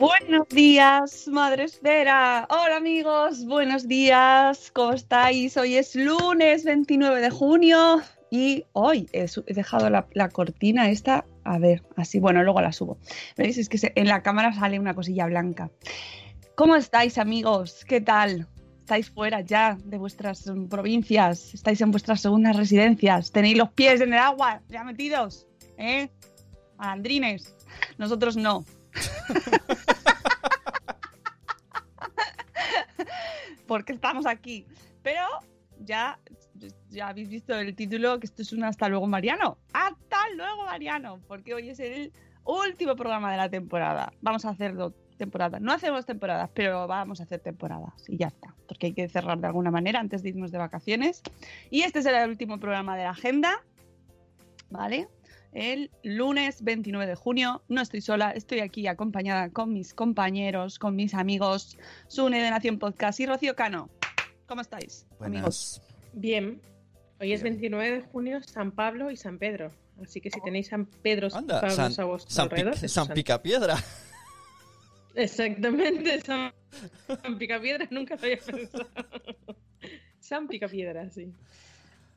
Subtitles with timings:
[0.00, 2.48] Buenos días, Madre Esfera.
[2.48, 4.70] Hola amigos, buenos días.
[4.72, 5.58] ¿Cómo estáis?
[5.58, 11.26] Hoy es lunes 29 de junio y hoy he, dejado la, cortina esta.
[11.44, 12.96] A ver, así, bueno, luego la subo.
[13.36, 13.58] ¿Veis?
[13.58, 15.70] Es que en la cámara sale una cosilla blanca.
[16.54, 17.84] ¿Cómo estáis, amigos?
[17.86, 18.48] ¿Qué tal?
[18.78, 21.52] ¿Estáis fuera ya de vuestras mm, provincias?
[21.52, 23.32] ¿Estáis en vuestras segundas residencias?
[23.32, 25.46] ¿Tenéis los pies en el agua ya metidos?
[25.76, 26.08] ¿Eh?
[26.78, 27.54] Malandrines.
[27.98, 28.64] Nosotros no.
[33.66, 34.66] porque estamos aquí.
[35.02, 35.26] Pero
[35.78, 36.18] ya,
[36.90, 39.58] ya habéis visto el título, que esto es un hasta luego Mariano.
[39.72, 42.12] Hasta luego Mariano, porque hoy es el
[42.44, 44.12] último programa de la temporada.
[44.20, 45.60] Vamos a hacerlo temporada.
[45.60, 49.38] No hacemos temporadas, pero vamos a hacer temporadas y ya está, porque hay que cerrar
[49.38, 51.22] de alguna manera antes de irnos de vacaciones.
[51.70, 53.62] Y este será el último programa de la agenda,
[54.70, 55.08] ¿vale?
[55.52, 57.62] El lunes 29 de junio.
[57.68, 62.78] No estoy sola, estoy aquí acompañada con mis compañeros, con mis amigos, Sune de Nación
[62.78, 63.90] Podcast y Rocío Cano.
[64.46, 65.80] ¿Cómo estáis, amigos?
[65.80, 65.82] Buenas.
[66.12, 66.60] Bien.
[67.20, 69.70] Hoy es 29 de junio, San Pablo y San Pedro.
[70.02, 72.92] Así que si tenéis San Pedro Anda, Pablos San, a vuestro San, Pi- alrededor, es
[72.92, 73.76] San San- Picapiedra.
[75.14, 76.52] Exactamente, San,
[77.22, 78.86] San Picapiedra, nunca lo había pensado.
[80.20, 81.32] San Picapiedra, sí.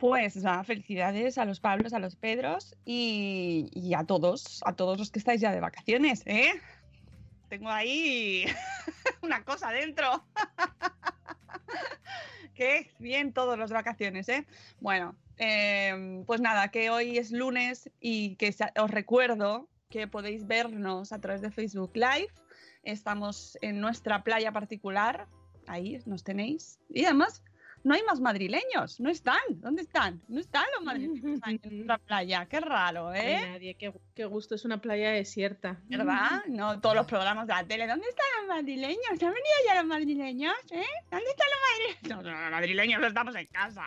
[0.04, 5.10] Pues nada, felicidades a los Pablos, a los Pedros y, a todos, a todos los
[5.10, 6.52] que estáis ya de vacaciones, ¿eh?
[7.48, 8.44] Tengo ahí
[9.22, 10.26] una cosa dentro.
[12.54, 14.46] Qué bien todos los vacaciones, ¿eh?
[14.82, 21.14] Bueno, eh, pues nada, que hoy es lunes y que os recuerdo que podéis vernos
[21.14, 22.34] a través de Facebook Live.
[22.84, 25.30] Estamos en nuestra playa particular,
[25.66, 26.78] ahí nos tenéis.
[26.90, 27.42] Y además,
[27.84, 29.42] no hay más madrileños, no están.
[29.50, 30.22] ¿Dónde están?
[30.28, 33.50] No están los madrileños en nuestra playa, qué raro, No hay ¿eh?
[33.52, 35.78] nadie, qué, qué gusto, es una playa desierta.
[35.88, 36.44] ¿Verdad?
[36.48, 37.88] No, todos los programas de la tele.
[37.88, 39.10] ¿Dónde están los madrileños?
[39.10, 40.56] ¿Han venido ya los madrileños?
[40.72, 40.86] ¿Eh?
[41.12, 42.10] ¿Dónde están los madrileños?
[42.10, 43.84] No, no, los madrileños no estamos en casa.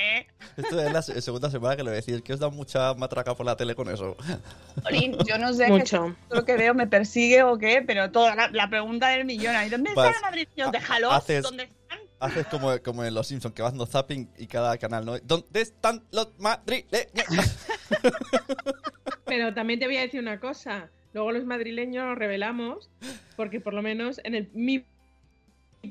[0.00, 0.26] ¿Eh?
[0.56, 3.44] Esto es la se- segunda semana que lo decís, que os da mucha matraca por
[3.46, 4.16] la tele con eso.
[5.26, 6.16] Yo no sé qué Mucho.
[6.30, 9.68] lo que veo me persigue o qué, pero toda la, la pregunta del millón ahí.
[9.68, 10.72] ¿Dónde Vas- están los madrileños?
[10.72, 11.12] Déjalos.
[11.12, 11.98] haces- ¿Dónde están?
[12.20, 15.18] Haces como, como en Los Simpsons, que vas dando zapping y cada canal, ¿no?
[15.20, 17.58] ¿Dónde están los madrileños?
[19.24, 20.90] Pero también te voy a decir una cosa.
[21.12, 22.90] Luego los madrileños nos revelamos,
[23.36, 24.84] porque por lo menos en el, mi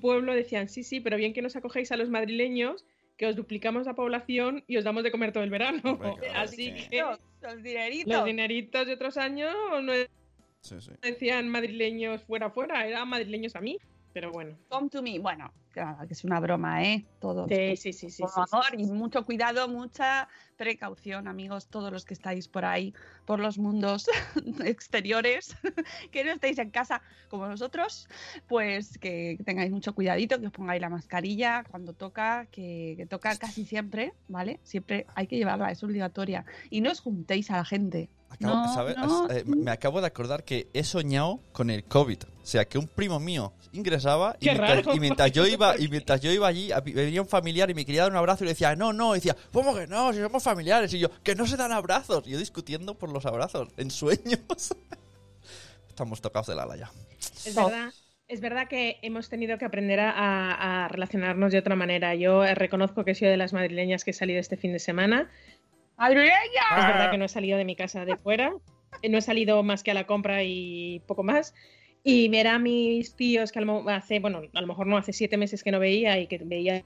[0.01, 2.85] pueblo decían, sí, sí, pero bien que nos acogéis a los madrileños,
[3.17, 5.81] que os duplicamos la población y os damos de comer todo el verano.
[5.83, 6.87] Hombre, claro, Así sí.
[6.89, 8.13] que Los, los dineritos.
[8.13, 9.93] los dineritos de otros años no
[10.61, 10.91] Sí, sí.
[11.01, 13.77] decían madrileños fuera, fuera, eran madrileños a mí.
[14.13, 14.57] Pero bueno.
[14.69, 15.19] Come to me.
[15.19, 15.51] Bueno,
[16.07, 17.05] que es una broma, ¿eh?
[17.19, 17.47] Todo.
[17.47, 18.21] Sí, sí, sí, sí.
[18.21, 22.65] Por sí, favor, sí, y mucho cuidado, mucha precaución, amigos, todos los que estáis por
[22.65, 22.93] ahí,
[23.25, 24.09] por los mundos
[24.65, 25.55] exteriores,
[26.11, 28.07] que no estéis en casa como nosotros,
[28.47, 33.37] pues que tengáis mucho cuidadito, que os pongáis la mascarilla cuando toca, que, que toca
[33.37, 34.59] casi siempre, ¿vale?
[34.63, 36.45] Siempre hay que llevarla, es obligatoria.
[36.69, 38.09] Y no os juntéis a la gente.
[38.29, 38.97] Acabo, No, ¿sabes?
[38.97, 42.19] no, Eh, me acabo de acordar que he soñado con el COVID.
[42.43, 44.95] O sea, que un primo mío ingresaba y mientras, raro.
[44.95, 48.03] y mientras yo iba y mientras yo iba allí, venía un familiar y me quería
[48.03, 50.13] dar un abrazo y le decía, no, no, y decía, ¿cómo que no?
[50.13, 50.93] Si somos familiares.
[50.93, 52.25] Y yo, que no se dan abrazos.
[52.27, 54.39] Y yo discutiendo por los abrazos, en sueños.
[55.89, 56.91] Estamos tocados de la ya.
[57.45, 57.91] Es verdad.
[58.27, 62.13] Es verdad que hemos tenido que aprender a, a- a relacionarnos de otra manera.
[62.13, 64.79] Yo eh, reconozco que he sido de las madrileñas que he salido este fin de
[64.79, 65.29] semana.
[66.77, 68.53] Es verdad que no he salido de mi casa de fuera.
[69.01, 71.53] Eh, No he salido más que a la compra y poco más.
[72.03, 75.63] Y ver a mis tíos que hace, bueno, a lo mejor no hace siete meses
[75.63, 76.83] que no veía y que veía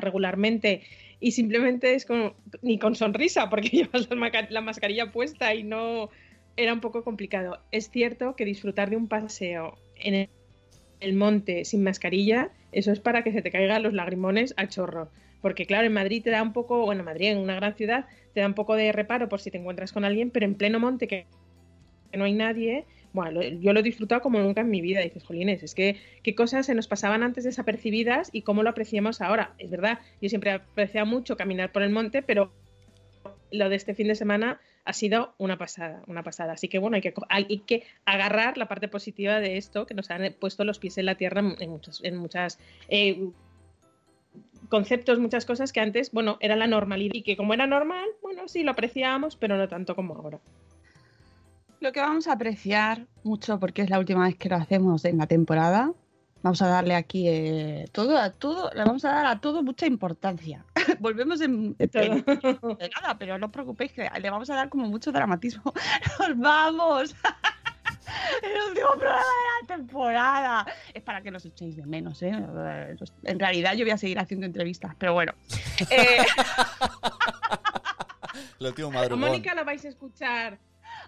[0.00, 0.82] regularmente
[1.22, 4.08] y simplemente es como ni con sonrisa porque llevas
[4.50, 6.10] la, mascarilla puesta y no
[6.56, 7.60] era un poco complicado.
[7.70, 10.28] Es cierto que disfrutar de un paseo en
[11.00, 15.10] el monte sin mascarilla, eso es para que se te caigan los lagrimones a chorro.
[15.42, 18.40] Porque claro, en Madrid te da un poco, bueno, Madrid en una gran ciudad te
[18.40, 21.06] da un poco de reparo por si te encuentras con alguien, pero en pleno monte
[21.06, 21.26] que,
[22.16, 25.00] no hay nadie, bueno, yo lo he disfrutado como nunca en mi vida.
[25.00, 29.20] Dices, jolines, es que qué cosas se nos pasaban antes desapercibidas y cómo lo apreciamos
[29.20, 29.54] ahora.
[29.58, 32.52] Es verdad, yo siempre he apreciado mucho caminar por el monte, pero
[33.50, 36.54] lo de este fin de semana ha sido una pasada, una pasada.
[36.54, 40.10] Así que bueno, hay que, hay que agarrar la parte positiva de esto, que nos
[40.10, 42.58] han puesto los pies en la tierra en muchas, en muchas
[42.88, 43.28] eh,
[44.72, 48.48] conceptos, muchas cosas que antes, bueno, era la normalidad y que como era normal, bueno,
[48.48, 50.38] sí, lo apreciábamos, pero no tanto como ahora.
[51.80, 55.18] Lo que vamos a apreciar mucho, porque es la última vez que lo hacemos en
[55.18, 55.92] la temporada,
[56.42, 59.86] vamos a darle aquí eh, todo, a todo, le vamos a dar a todo mucha
[59.86, 60.64] importancia.
[61.00, 62.24] Volvemos en, en-
[62.96, 65.74] nada, pero no os preocupéis que le vamos a dar como mucho dramatismo.
[66.18, 67.14] ¡Nos vamos!
[68.42, 70.66] El último programa de la temporada.
[70.94, 72.32] Es para que nos echéis de menos, ¿eh?
[73.24, 75.32] En realidad yo voy a seguir haciendo entrevistas, pero bueno.
[75.90, 76.18] Eh,
[78.60, 79.20] El último A madrugón.
[79.20, 80.58] Mónica la vais a escuchar.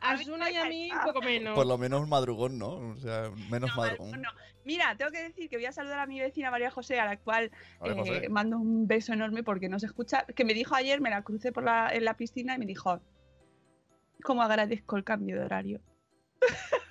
[0.00, 1.54] A A mí Suna y a mí un poco menos.
[1.54, 2.70] Por lo menos madrugón, ¿no?
[2.70, 4.22] O sea, menos no, madrugón.
[4.22, 4.30] no.
[4.64, 7.18] Mira, tengo que decir que voy a saludar a mi vecina María José, a la
[7.18, 7.50] cual
[7.80, 10.24] Vale, eh, mando un beso enorme porque no se escucha.
[10.34, 13.00] Que me dijo ayer, me la crucé por la, en la piscina y me dijo,
[14.22, 15.80] ¿cómo agradezco el cambio de horario?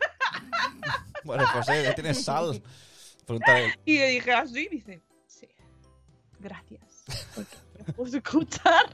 [1.26, 2.62] Bueno, José, ya tienes sal.
[3.26, 3.74] Pregúntale.
[3.86, 4.68] Y le dije, ¿así?
[4.72, 5.48] Y dice, sí,
[6.40, 6.82] gracias.
[7.36, 7.56] Porque
[7.88, 8.86] me puedo escuchar.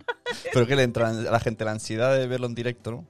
[0.54, 3.08] Pero que le entra a la gente la ansiedad de verlo en directo, ¿no?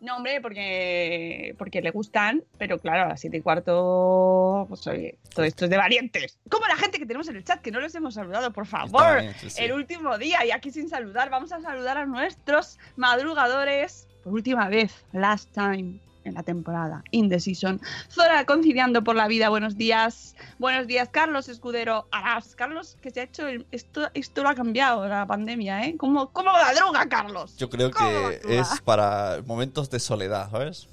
[0.00, 5.16] No, hombre, porque, porque le gustan, pero claro, a las siete y cuarto, pues oye,
[5.34, 6.38] todo esto es de valientes.
[6.50, 9.00] Como la gente que tenemos en el chat, que no les hemos saludado, por favor.
[9.00, 9.64] Está bien, sí, sí.
[9.64, 14.68] El último día, y aquí sin saludar, vamos a saludar a nuestros madrugadores por última
[14.68, 17.80] vez, last time en la temporada, in the season.
[18.10, 20.34] Zora conciliando por la vida, buenos días.
[20.58, 22.08] Buenos días, Carlos Escudero.
[22.10, 25.96] Arás, Carlos, que se ha hecho, el- esto, esto lo ha cambiado la pandemia, ¿eh?
[25.98, 27.56] ¿Cómo, cómo la droga, Carlos?
[27.58, 30.88] Yo creo ¿Cómo que es para momentos de soledad, ¿sabes?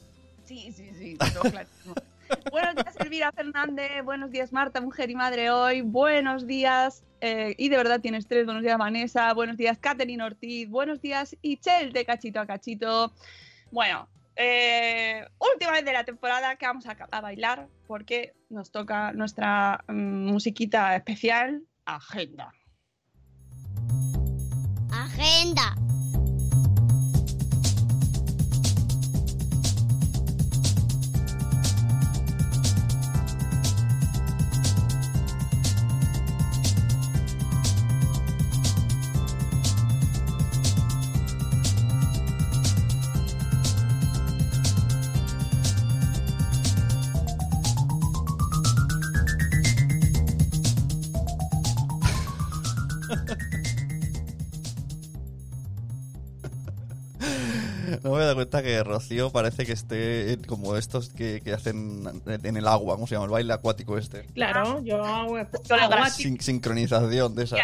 [0.46, 1.18] Sí, sí, sí.
[2.52, 4.04] Buenos días, Elvira Fernández.
[4.06, 5.82] Buenos días, Marta, mujer y madre hoy.
[5.82, 7.04] Buenos días.
[7.20, 8.46] eh, y de verdad tienes tres.
[8.46, 9.34] Buenos días, Vanessa.
[9.34, 10.70] Buenos días, Catherine Ortiz.
[10.70, 13.12] Buenos días, Ichel de Cachito a Cachito.
[13.70, 14.08] Bueno,
[14.42, 20.32] eh, última vez de la temporada que vamos a, bailar porque nos toca nuestra mm,
[20.32, 22.54] musiquita especial, Agenda.
[24.92, 25.76] Agenda.
[58.42, 63.06] Cuenta que Rocío parece que esté como estos que, que hacen en el agua, ¿cómo
[63.06, 63.26] se llama?
[63.26, 64.24] El baile acuático este.
[64.34, 65.38] Claro, yo hago.
[66.10, 67.58] Sin, sincronización de esa.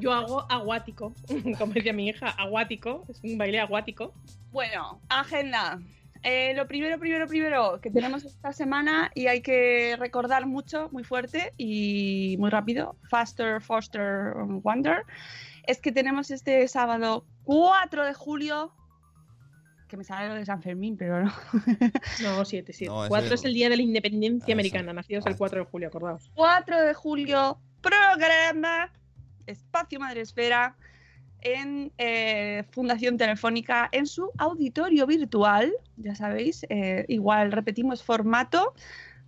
[0.00, 1.12] Yo hago aguático,
[1.58, 4.12] como decía mi hija, aguático, es un baile aguático.
[4.52, 5.78] Bueno, agenda.
[6.22, 11.04] Eh, lo primero, primero, primero que tenemos esta semana y hay que recordar mucho, muy
[11.04, 14.32] fuerte y muy rápido, Faster, Foster,
[14.62, 15.04] Wonder,
[15.66, 18.72] es que tenemos este sábado 4 de julio,
[19.94, 21.32] que me sale lo de San Fermín, pero no.
[22.22, 22.90] No, 7, 7.
[22.92, 24.94] No, ese 4 es- el día de la independencia Ah, americana, eso.
[24.94, 25.30] nacidos Ah.
[25.30, 26.30] el 4 de julio, acordaos.
[26.34, 28.92] 4 de julio, programa
[29.46, 30.76] Espacio Madresfera
[31.42, 35.72] en eh, Fundación Telefónica en su auditorio virtual.
[35.96, 38.74] Ya sabéis, eh, igual repetimos formato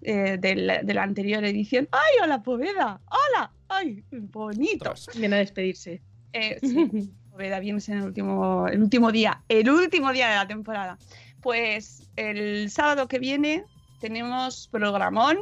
[0.02, 1.88] eh, del- de la anterior edición.
[1.92, 3.00] ¡Ay, hola, Poveda!
[3.10, 3.52] ¡Hola!
[3.68, 4.92] ¡Ay, bonito!
[5.16, 6.02] Viene a despedirse.
[6.32, 10.46] Eh, sí, Poveda, vienes en el último, el último día, el último día de la
[10.48, 10.96] temporada.
[11.42, 13.62] Pues el sábado que viene
[14.00, 15.36] tenemos programón.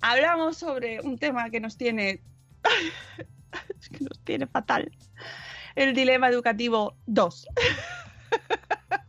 [0.00, 2.22] Hablamos sobre un tema que nos tiene.
[3.78, 4.90] es que nos tiene fatal.
[5.74, 7.48] El dilema educativo 2.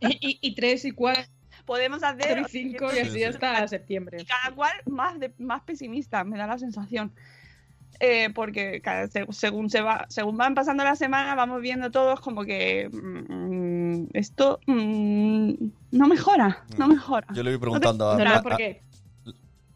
[0.00, 1.24] y, y, 3 y 4.
[1.64, 4.18] podemos hacer 0 y 5 y así hasta septiembre.
[4.20, 7.10] y cada cual más, de, más pesimista, me da la sensación.
[8.00, 12.20] Eh, porque cada- se- según se va, según van pasando las semanas, vamos viendo todos
[12.20, 15.52] como que mm, esto mm,
[15.92, 17.26] no mejora, no mejora.
[17.34, 18.16] Yo le voy preguntando a,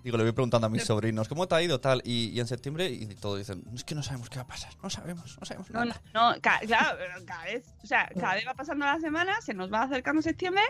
[0.04, 2.02] digo, le voy preguntando a mis sobrinos, ¿cómo te ha ido tal?
[2.04, 4.72] Y, y en septiembre y todos dicen, es que no sabemos qué va a pasar,
[4.82, 6.00] no sabemos, no sabemos nada.
[6.12, 9.32] no, no, ca- claro, pero cada vez, o sea, cada vez va pasando la semana,
[9.40, 10.62] se nos va acercando septiembre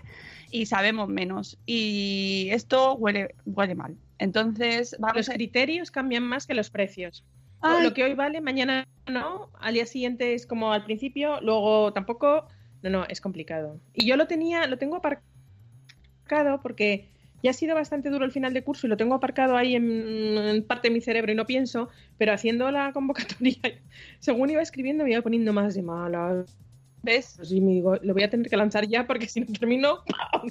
[0.51, 1.59] y sabemos menos.
[1.67, 3.97] Y esto huele, huele mal.
[4.23, 5.35] Entonces, vamos los a...
[5.35, 7.25] criterios cambian más que los precios.
[7.61, 11.93] Ay, Lo que hoy vale, mañana no, al día siguiente es como al principio, luego
[11.93, 12.47] tampoco.
[12.83, 13.81] No, no, es complicado.
[13.93, 17.09] Y yo lo tenía, lo tengo aparcado porque
[17.43, 20.39] ya ha sido bastante duro el final de curso y lo tengo aparcado ahí en,
[20.39, 23.59] en parte de mi cerebro y no pienso, pero haciendo la convocatoria,
[24.21, 26.57] según iba escribiendo, me iba poniendo más de malas.
[27.03, 27.41] ¿Ves?
[27.51, 30.05] Y me digo, lo voy a tener que lanzar ya porque si no termino.
[30.07, 30.49] ¡pam!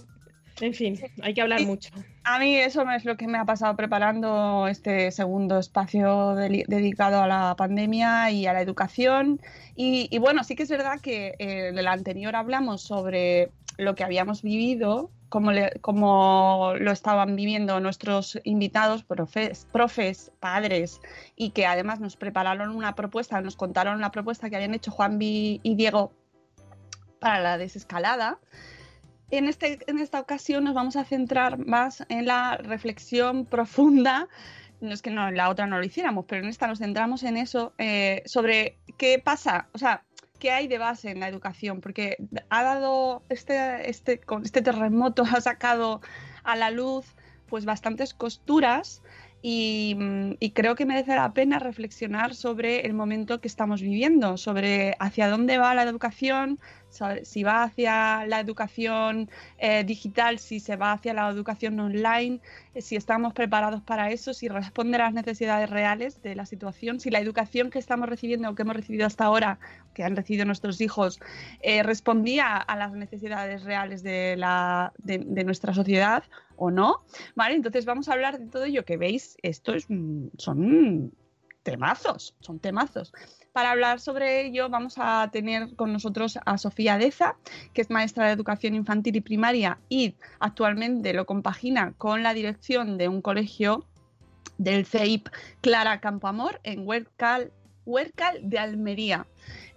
[0.60, 1.89] En fin, hay que hablar mucho.
[2.24, 7.27] A mí eso es lo que me ha pasado preparando este segundo espacio dedicado a
[7.27, 9.41] la pandemia y a la educación.
[9.75, 13.96] Y, y bueno, sí que es verdad que eh, en el anterior hablamos sobre lo
[13.96, 21.00] que habíamos vivido, cómo, le- cómo lo estaban viviendo nuestros invitados, profes, profes, padres,
[21.36, 25.60] y que además nos prepararon una propuesta, nos contaron la propuesta que habían hecho Juanvi
[25.63, 26.12] y Diego
[27.20, 28.38] para la desescalada.
[29.31, 34.27] En, este, en esta ocasión nos vamos a centrar más en la reflexión profunda,
[34.81, 37.38] no es que no, la otra no lo hiciéramos, pero en esta nos centramos en
[37.38, 40.03] eso, eh, sobre qué pasa, o sea,
[40.38, 42.17] qué hay de base en la educación, porque
[42.50, 46.01] ha dado este, este, con este terremoto, ha sacado
[46.43, 47.05] a la luz
[47.47, 49.01] pues bastantes costuras
[49.41, 49.95] y,
[50.39, 55.29] y creo que merece la pena reflexionar sobre el momento que estamos viviendo, sobre hacia
[55.29, 56.59] dónde va la educación,
[57.24, 62.39] si va hacia la educación eh, digital, si se va hacia la educación online,
[62.74, 67.00] eh, si estamos preparados para eso, si responde a las necesidades reales de la situación,
[67.00, 69.60] si la educación que estamos recibiendo o que hemos recibido hasta ahora,
[69.93, 71.19] que han recibido nuestros hijos,
[71.62, 76.24] eh, respondía a las necesidades reales de, la, de, de nuestra sociedad
[76.55, 77.03] o no.
[77.36, 79.88] Vale, entonces vamos a hablar de todo ello que veis, esto es,
[80.38, 81.12] son
[81.63, 83.13] temazos, son temazos.
[83.51, 87.36] Para hablar sobre ello vamos a tener con nosotros a Sofía Deza,
[87.74, 92.98] que es maestra de educación infantil y primaria y actualmente lo compagina con la dirección
[92.98, 93.86] de un colegio
[94.58, 95.27] del CEIP
[95.60, 97.51] Clara Campoamor en Huercal,
[98.41, 99.25] de Almería.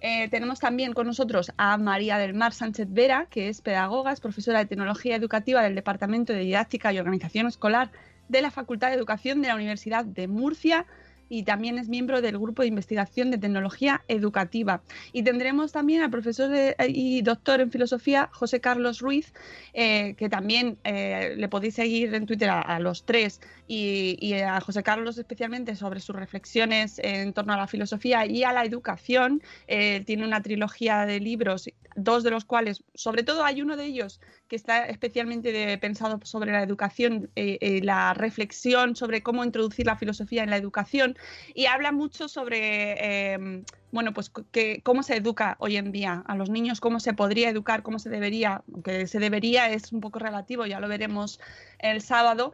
[0.01, 4.21] Eh, tenemos también con nosotros a María del Mar Sánchez Vera, que es pedagoga, es
[4.21, 7.91] profesora de tecnología educativa del Departamento de Didáctica y Organización Escolar
[8.29, 10.87] de la Facultad de Educación de la Universidad de Murcia
[11.29, 14.83] y también es miembro del Grupo de Investigación de Tecnología Educativa.
[15.13, 16.51] Y tendremos también al profesor
[16.89, 19.33] y doctor en filosofía José Carlos Ruiz,
[19.73, 24.61] eh, que también eh, le podéis seguir en Twitter a, los tres y, y a
[24.61, 29.43] José Carlos especialmente sobre sus reflexiones en torno a la filosofía y a la educación.
[29.67, 33.85] Eh, tiene una trilogía de libros, dos de los cuales, sobre todo hay uno de
[33.85, 39.87] ellos que está especialmente pensado sobre la educación, eh, eh, la reflexión sobre cómo introducir
[39.87, 41.17] la filosofía en la educación
[41.55, 46.37] y habla mucho sobre, eh, bueno, pues que, cómo se educa hoy en día a
[46.37, 50.19] los niños, cómo se podría educar, cómo se debería, aunque se debería es un poco
[50.19, 51.41] relativo, ya lo veremos
[51.79, 52.53] el sábado.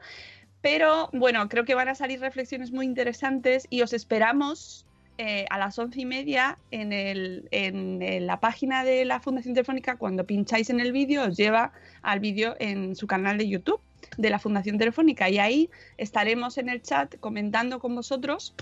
[0.61, 4.85] Pero bueno, creo que van a salir reflexiones muy interesantes y os esperamos
[5.23, 9.97] eh, a las once y media en, el, en, la página de la Fundación Telefónica.
[9.97, 13.83] Cuando pincháis en el vídeo, os lleva al vídeo en su canal de YouTube
[14.17, 18.55] de la Fundación Telefónica y ahí estaremos en el chat comentando con vosotros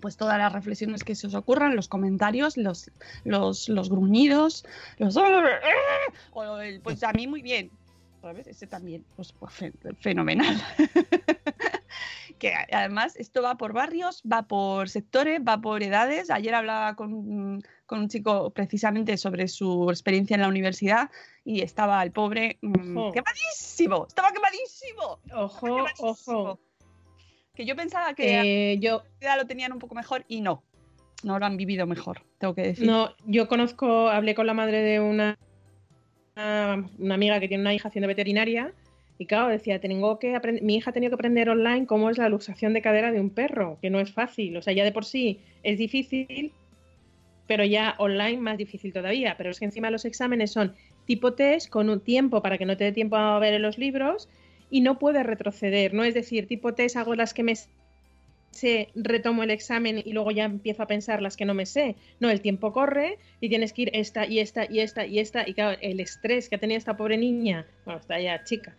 [0.00, 2.90] pues todas las reflexiones que se os ocurran, los comentarios, los,
[3.24, 4.64] los, los gruñidos,
[4.96, 5.16] los...
[6.62, 7.70] el, pues a mí muy bien.
[8.22, 8.46] ¿Sabes?
[8.46, 10.56] Ese también, pues, pues, fe- fenomenal.
[12.72, 16.30] además esto va por barrios, va por sectores, va por edades.
[16.30, 21.10] Ayer hablaba con, con un chico precisamente sobre su experiencia en la universidad
[21.44, 23.12] y estaba el pobre mm, Ojo.
[23.12, 25.20] quemadísimo, estaba quemadísimo.
[25.34, 26.10] Ojo, quemadísimo.
[26.10, 26.60] ojo.
[27.54, 30.64] Que yo pensaba que Eh, yo, ya lo tenían un poco mejor y no.
[31.22, 32.86] No lo han vivido mejor, tengo que decir.
[32.86, 35.38] No, yo conozco, hablé con la madre de una,
[36.36, 38.74] una, una amiga que tiene una hija haciendo veterinaria
[39.18, 42.28] y claro, decía, tengo que mi hija ha tenido que aprender online cómo es la
[42.28, 45.04] luxación de cadera de un perro, que no es fácil, o sea, ya de por
[45.04, 46.52] sí es difícil,
[47.46, 50.74] pero ya online más difícil todavía, pero es que encima los exámenes son
[51.06, 53.78] tipo test con un tiempo para que no te dé tiempo a ver en los
[53.78, 54.28] libros
[54.70, 57.54] y no puedes retroceder, no es decir, tipo test hago las que me
[58.50, 61.96] sé, retomo el examen y luego ya empiezo a pensar las que no me sé.
[62.20, 65.48] No, el tiempo corre y tienes que ir esta y esta y esta y esta.
[65.48, 68.76] Y claro, el estrés que ha tenido esta pobre niña, bueno, está ya chica,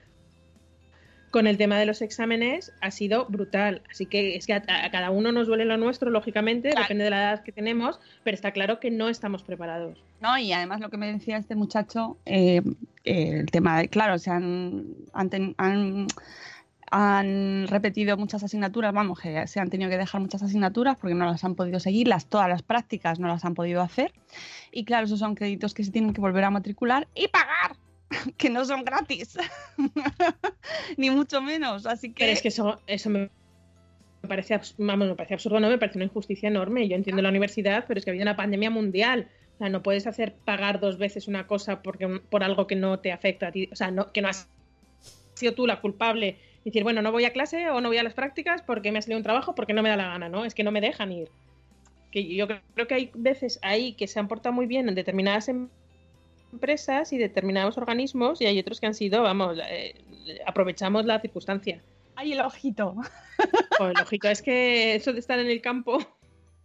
[1.35, 3.81] con el tema de los exámenes ha sido brutal.
[3.91, 6.83] Así que es que a, a cada uno nos duele lo nuestro, lógicamente, Claro.
[6.85, 10.01] depende de la edad que tenemos, pero está claro que no estamos preparados.
[10.21, 12.61] No, y además lo que me decía este muchacho, eh,
[13.03, 16.07] eh, el tema de, claro, se han, han, ten- han-
[16.91, 21.25] han repetido muchas asignaturas, vamos, que se han tenido que dejar muchas asignaturas porque no
[21.25, 24.13] las han podido seguir, las, todas las prácticas no las han podido hacer.
[24.71, 27.75] Y claro, esos son créditos que se tienen que volver a matricular y pagar,
[28.37, 29.37] que no son gratis,
[30.97, 31.85] ni mucho menos.
[31.85, 33.29] Así que, Pero es que eso, eso me
[34.25, 36.87] me parece, vamos, me parece absurdo, no, me parece una injusticia enorme.
[36.87, 39.29] Yo entiendo la universidad, pero es que había una pandemia mundial.
[39.53, 42.99] O sea, no puedes hacer pagar dos veces una cosa porque, por algo que no
[42.99, 43.69] te afecta a ti.
[43.71, 44.49] O sea, no, que no has
[45.35, 46.39] sido tú la culpable.
[46.63, 48.97] Y decir, bueno, no voy a clase o no voy a las prácticas porque me
[48.97, 50.43] ha salido un trabajo porque no me da la gana, ¿no?
[50.43, 51.29] Es que no me dejan ir.
[52.11, 55.47] Que yo creo que hay veces ahí que se han portado muy bien en determinadas
[55.49, 55.69] em-
[56.55, 59.93] empresas y determinados organismos y hay otros que han sido, vamos, eh,
[60.45, 61.81] aprovechamos la circunstancia.
[62.15, 62.95] ¡ay, el ojito!
[63.77, 65.99] Joder, lógico, es que eso de estar en el campo.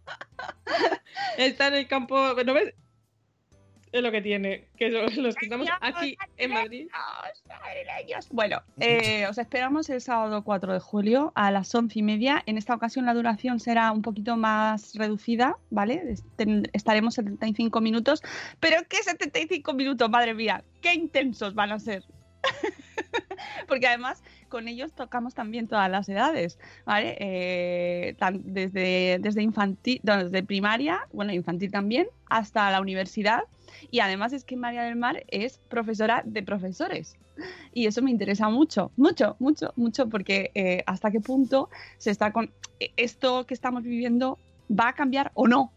[1.37, 2.73] estar en el campo, ¿no ves?
[3.91, 4.67] Es lo que tiene.
[4.77, 6.87] Que los que estamos aquí en Madrid.
[8.31, 12.41] Bueno, eh, os esperamos el sábado 4 de julio a las once y media.
[12.45, 16.01] En esta ocasión la duración será un poquito más reducida, ¿vale?
[16.09, 16.25] Est-
[16.73, 18.21] Estaremos 75 minutos.
[18.59, 20.09] Pero ¿qué 75 minutos?
[20.09, 22.03] Madre mía, qué intensos van a ser.
[23.67, 27.15] Porque además con ellos tocamos también todas las edades, ¿vale?
[27.19, 33.43] Eh, desde, desde infantil, desde primaria, bueno, infantil también, hasta la universidad.
[33.89, 37.15] Y además es que María del Mar es profesora de profesores.
[37.73, 42.31] Y eso me interesa mucho, mucho, mucho, mucho, porque eh, hasta qué punto se está
[42.31, 44.37] con eh, esto que estamos viviendo
[44.69, 45.71] va a cambiar o no.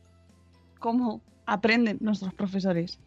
[0.78, 2.98] Cómo aprenden nuestros profesores.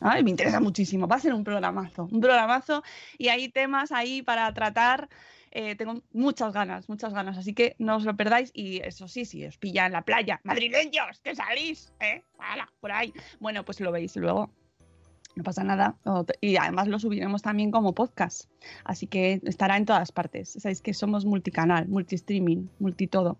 [0.00, 1.08] Me interesa muchísimo.
[1.08, 2.82] Va a ser un programazo, un programazo
[3.18, 5.08] y hay temas ahí para tratar.
[5.50, 8.50] Eh, tengo muchas ganas, muchas ganas, así que no os lo perdáis.
[8.54, 12.22] Y eso sí, si os pilla en la playa, madrileños, que salís, ¿eh?
[12.38, 12.70] ¡Hala!
[12.80, 13.14] por ahí.
[13.40, 14.50] Bueno, pues lo veis luego.
[15.36, 15.96] No pasa nada.
[16.40, 18.48] Y además lo subiremos también como podcast.
[18.84, 20.50] Así que estará en todas partes.
[20.50, 23.38] Sabéis que somos multicanal, multistreaming, multitodo.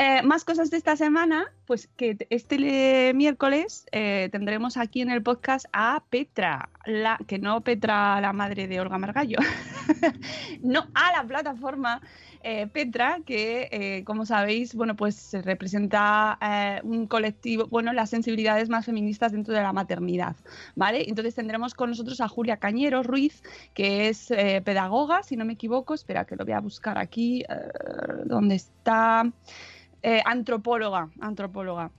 [0.00, 5.10] Eh, más cosas de esta semana, pues que este le- miércoles eh, tendremos aquí en
[5.10, 9.38] el podcast a Petra, la, que no Petra, la madre de Olga Margallo,
[10.62, 12.00] no a la plataforma
[12.44, 16.38] eh, Petra, que como sabéis, bueno, pues se representa
[16.84, 20.36] un colectivo, bueno, las sensibilidades más feministas dentro de la maternidad,
[20.76, 21.08] ¿vale?
[21.08, 23.42] Entonces tendremos con nosotros a Julia Cañero Ruiz,
[23.74, 27.44] que es pedagoga, si no me equivoco, espera que lo voy a buscar aquí,
[28.26, 29.32] ¿dónde está?
[30.02, 31.90] Eh, antropóloga, antropóloga.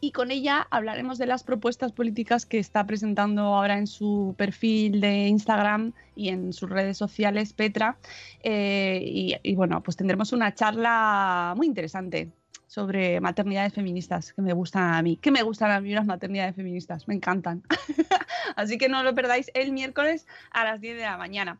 [0.00, 5.00] Y con ella hablaremos de las propuestas políticas que está presentando ahora en su perfil
[5.00, 7.96] de Instagram y en sus redes sociales, Petra.
[8.42, 12.30] Eh, y, bueno, pues tendremos una charla muy interesante
[12.66, 15.16] sobre maternidades feministas que me gustan a mí.
[15.16, 17.62] Que me gustan a mí las maternidades feministas, me encantan.
[18.56, 21.58] Así que no lo perdáis el miércoles a las 10 de la mañana.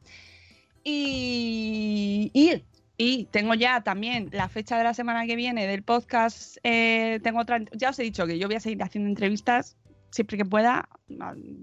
[0.85, 2.63] Y,
[2.99, 6.57] y tengo ya también la fecha de la semana que viene del podcast.
[6.63, 9.77] eh, tengo otra, ya os he dicho que yo voy a seguir haciendo entrevistas
[10.11, 10.89] siempre que pueda.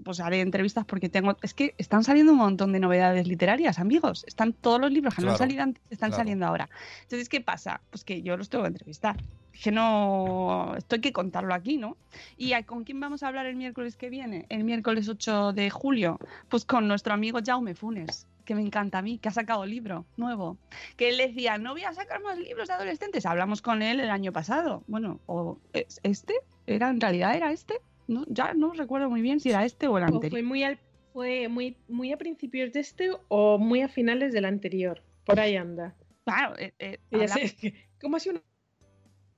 [0.04, 1.36] Pues haré entrevistas porque tengo.
[1.42, 4.24] Es que están saliendo un montón de novedades literarias, amigos.
[4.28, 6.20] Están todos los libros que no han salido antes, están claro.
[6.20, 6.70] saliendo ahora.
[7.02, 7.80] Entonces, ¿qué pasa?
[7.90, 9.16] Pues que yo los tengo que entrevistar.
[9.62, 10.74] Que no.
[10.78, 11.96] Esto hay que contarlo aquí, ¿no?
[12.36, 14.46] ¿Y a- con quién vamos a hablar el miércoles que viene?
[14.48, 16.18] El miércoles 8 de julio.
[16.48, 20.04] Pues con nuestro amigo Jaume Funes, que me encanta a mí, que ha sacado libro
[20.16, 20.58] nuevo.
[20.96, 23.26] Que él decía, no voy a sacar más libros de adolescentes.
[23.26, 24.82] Hablamos con él el año pasado.
[24.86, 26.34] Bueno, o ¿es este?
[26.66, 27.74] ¿Era en realidad era este?
[28.06, 30.44] No, ya no recuerdo muy bien si era este o el O fue anterior.
[30.44, 30.78] muy, al-
[31.12, 35.02] fue muy, muy a principios de este o muy a finales del anterior.
[35.24, 35.94] Por ahí anda.
[36.24, 38.42] Claro, eh, eh, ya sé, como ha sido un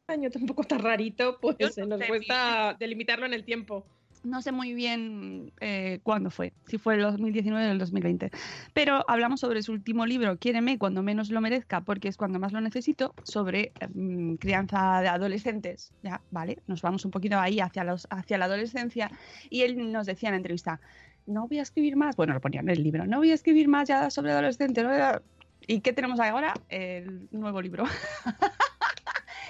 [0.08, 3.86] año tampoco tan rarito, pues no se nos sé cuesta delimitarlo en el tiempo.
[4.26, 8.30] No sé muy bien eh, cuándo fue, si fue el 2019 o el 2020.
[8.74, 12.52] Pero hablamos sobre su último libro, Quiéreme cuando menos lo merezca, porque es cuando más
[12.52, 15.92] lo necesito, sobre mm, crianza de adolescentes.
[16.02, 19.10] Ya, vale, nos vamos un poquito ahí hacia, los, hacia la adolescencia.
[19.48, 20.80] Y él nos decía en la entrevista,
[21.26, 23.68] no voy a escribir más, bueno, lo ponía en el libro, no voy a escribir
[23.68, 24.84] más ya sobre adolescentes.
[24.84, 25.22] no voy a-".
[25.68, 26.54] ¿Y qué tenemos ahora?
[26.68, 27.84] El nuevo libro.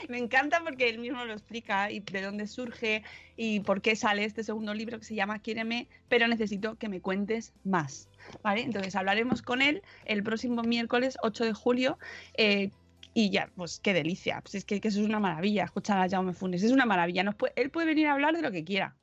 [0.11, 3.03] Me encanta porque él mismo lo explica y de dónde surge
[3.37, 7.01] y por qué sale este segundo libro que se llama Quiéreme, pero necesito que me
[7.01, 8.09] cuentes más.
[8.43, 8.63] ¿Vale?
[8.63, 11.99] Entonces hablaremos con él el próximo miércoles 8 de julio.
[12.35, 12.71] eh,
[13.19, 14.43] y ya, pues qué delicia.
[14.43, 16.63] Pues es que, eso es una maravilla, escuchar a Jaume Funes.
[16.63, 17.25] Es una maravilla.
[17.57, 18.95] Él puede venir a hablar de lo que quiera.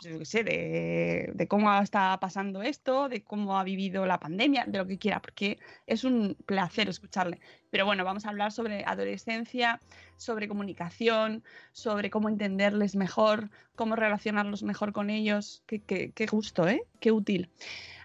[0.00, 4.64] Yo qué sé, de, de cómo está pasando esto, de cómo ha vivido la pandemia,
[4.66, 7.40] de lo que quiera, porque es un placer escucharle.
[7.70, 9.80] Pero bueno, vamos a hablar sobre adolescencia,
[10.16, 15.62] sobre comunicación, sobre cómo entenderles mejor, cómo relacionarlos mejor con ellos.
[15.66, 16.84] Qué, qué, qué gusto, ¿eh?
[17.00, 17.50] Qué útil.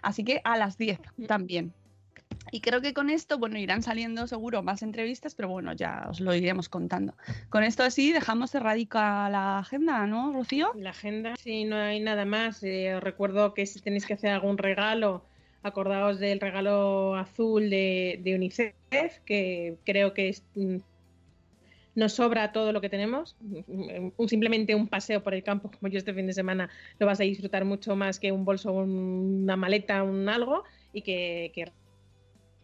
[0.02, 1.74] Así que a las 10 también.
[2.52, 6.20] Y creo que con esto, bueno, irán saliendo seguro más entrevistas, pero bueno, ya os
[6.20, 7.14] lo iremos contando.
[7.48, 10.72] Con esto así dejamos cerradica la agenda, ¿no, Rocío?
[10.74, 12.62] La agenda, sí, no hay nada más.
[12.62, 15.24] Eh, os recuerdo que si tenéis que hacer algún regalo,
[15.62, 18.72] acordaos del regalo azul de, de UNICEF,
[19.24, 20.78] que creo que es, mm,
[21.94, 23.36] nos sobra todo lo que tenemos.
[24.26, 27.24] Simplemente un paseo por el campo, como yo este fin de semana, lo vas a
[27.24, 31.52] disfrutar mucho más que un bolso, un- una maleta, un algo, y que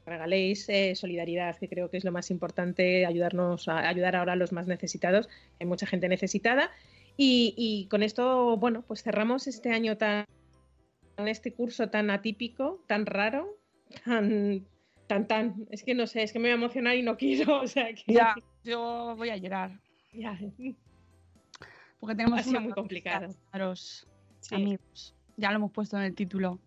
[0.07, 4.37] regaléis eh, solidaridad, que creo que es lo más importante, ayudarnos a ayudar ahora a
[4.37, 5.29] los más necesitados.
[5.61, 6.71] Hay mucha gente necesitada.
[7.17, 10.27] Y, y con esto, bueno, pues cerramos este año tan,
[11.19, 13.59] este curso tan atípico, tan raro,
[14.05, 14.67] tan,
[15.07, 15.67] tan, tan.
[15.71, 17.61] Es que no sé, es que me voy a emocionar y no quiero.
[17.63, 19.81] O sea que Ya, yo voy a llorar.
[20.13, 20.39] ya.
[21.99, 23.35] Porque tenemos Ha sido muy complicado.
[24.41, 24.55] Sí.
[24.55, 25.15] amigos.
[25.39, 26.61] Ya lo hemos puesto en el título.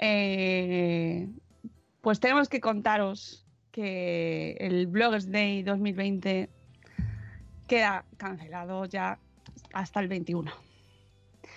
[0.00, 1.28] Eh,
[2.04, 6.50] pues tenemos que contaros que el Bloggers Day 2020
[7.66, 9.18] queda cancelado ya
[9.72, 10.52] hasta el 21.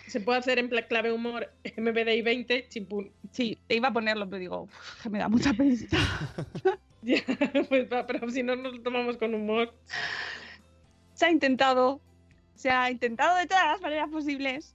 [0.08, 3.12] Se puede hacer en clave humor MBDI 20, chimpún.
[3.32, 5.76] Sí, iba a ponerlo, pero digo, "Uf, que me da mucha pena.
[7.04, 7.22] Ya,
[7.70, 9.74] pues va, pero si no nos lo tomamos con humor.
[11.14, 12.02] se ha intentado,
[12.56, 14.74] se ha intentado de todas las maneras posibles,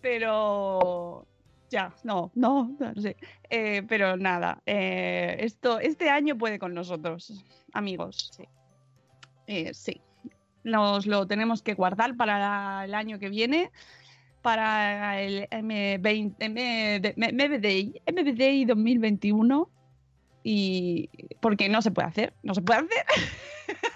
[0.00, 1.26] pero
[1.74, 3.16] ya, no, no, no sé.
[3.50, 8.30] Eh, pero nada, eh, esto, este año puede con nosotros, amigos.
[8.36, 8.44] Sí.
[9.48, 10.00] Eh, sí,
[10.62, 13.72] nos lo tenemos que guardar para el año que viene.
[14.40, 19.68] Para el M20, M, de- M- MBDI, MBDI 2021
[20.44, 21.08] y
[21.40, 23.04] porque no se puede hacer, no se puede hacer.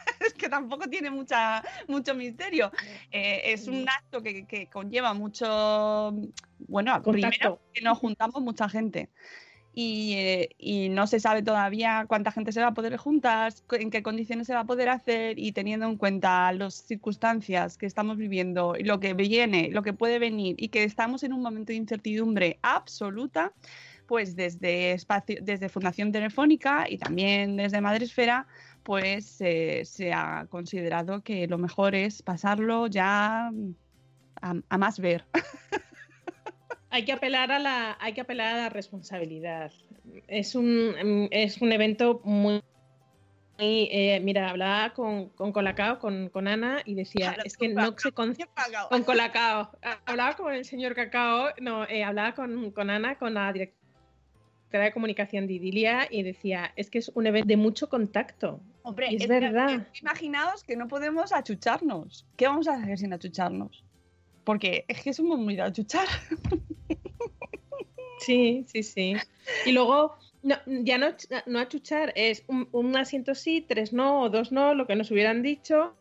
[0.49, 2.73] que tampoco tiene mucha, mucho misterio.
[3.11, 6.15] Eh, es un acto que, que conlleva mucho,
[6.61, 7.61] bueno, primero Contacto.
[7.73, 9.11] que nos juntamos mucha gente.
[9.75, 13.91] Y, eh, y no se sabe todavía cuánta gente se va a poder juntar, en
[13.91, 18.17] qué condiciones se va a poder hacer y teniendo en cuenta las circunstancias que estamos
[18.17, 21.77] viviendo, lo que viene, lo que puede venir y que estamos en un momento de
[21.77, 23.53] incertidumbre absoluta,
[24.09, 28.49] pues desde, espacio, desde Fundación Telefónica y también desde Madresfera,
[28.89, 33.51] pues eh, se ha considerado que lo mejor es pasarlo ya
[34.41, 35.27] a, a más ver.
[36.89, 39.71] Hay que apelar a la, hay que apelar a la responsabilidad.
[40.27, 42.63] Es un, es un evento muy,
[43.59, 48.11] eh, mira, hablaba con, con Colacao, con, con Ana, y decía, es que no se
[48.13, 48.35] con,
[48.89, 49.71] con Colacao.
[50.07, 53.78] Hablaba con el señor Cacao, no, eh, hablaba con, con Ana, con la directora
[54.71, 58.61] de comunicación de Idilia, y decía, es que es un evento de mucho contacto.
[58.83, 59.87] Hombre, Es verdad.
[59.93, 62.27] que imaginaos que no podemos achucharnos.
[62.37, 63.83] ¿Qué vamos a hacer sin achucharnos?
[64.45, 66.07] Porque es que somos muy de achuchar.
[68.21, 69.15] Sí, sí, sí.
[69.65, 71.09] Y luego, no, ya no,
[71.47, 75.11] no achuchar, es un, un asiento sí, tres no o dos no, lo que nos
[75.11, 75.95] hubieran dicho.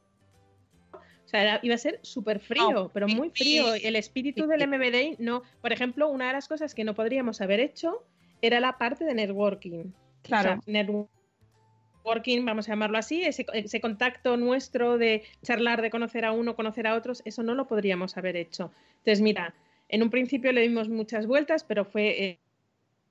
[0.93, 3.73] O sea, era- iba a ser súper frío, pero muy frío.
[3.75, 3.81] sí.
[3.85, 4.67] El espíritu del sí.
[4.67, 5.43] MBDI no.
[5.61, 8.03] Por ejemplo, una de las cosas que no podríamos haber hecho
[8.41, 9.91] era la parte de networking.
[10.21, 10.59] Claro.
[10.59, 10.61] O sea,
[12.03, 16.55] networking, vamos a llamarlo así, ese, ese contacto nuestro de charlar, de conocer a uno,
[16.55, 18.71] conocer a otros, eso no lo podríamos haber hecho.
[18.99, 19.53] Entonces, mira,
[19.89, 22.39] en un principio le dimos muchas vueltas, pero fue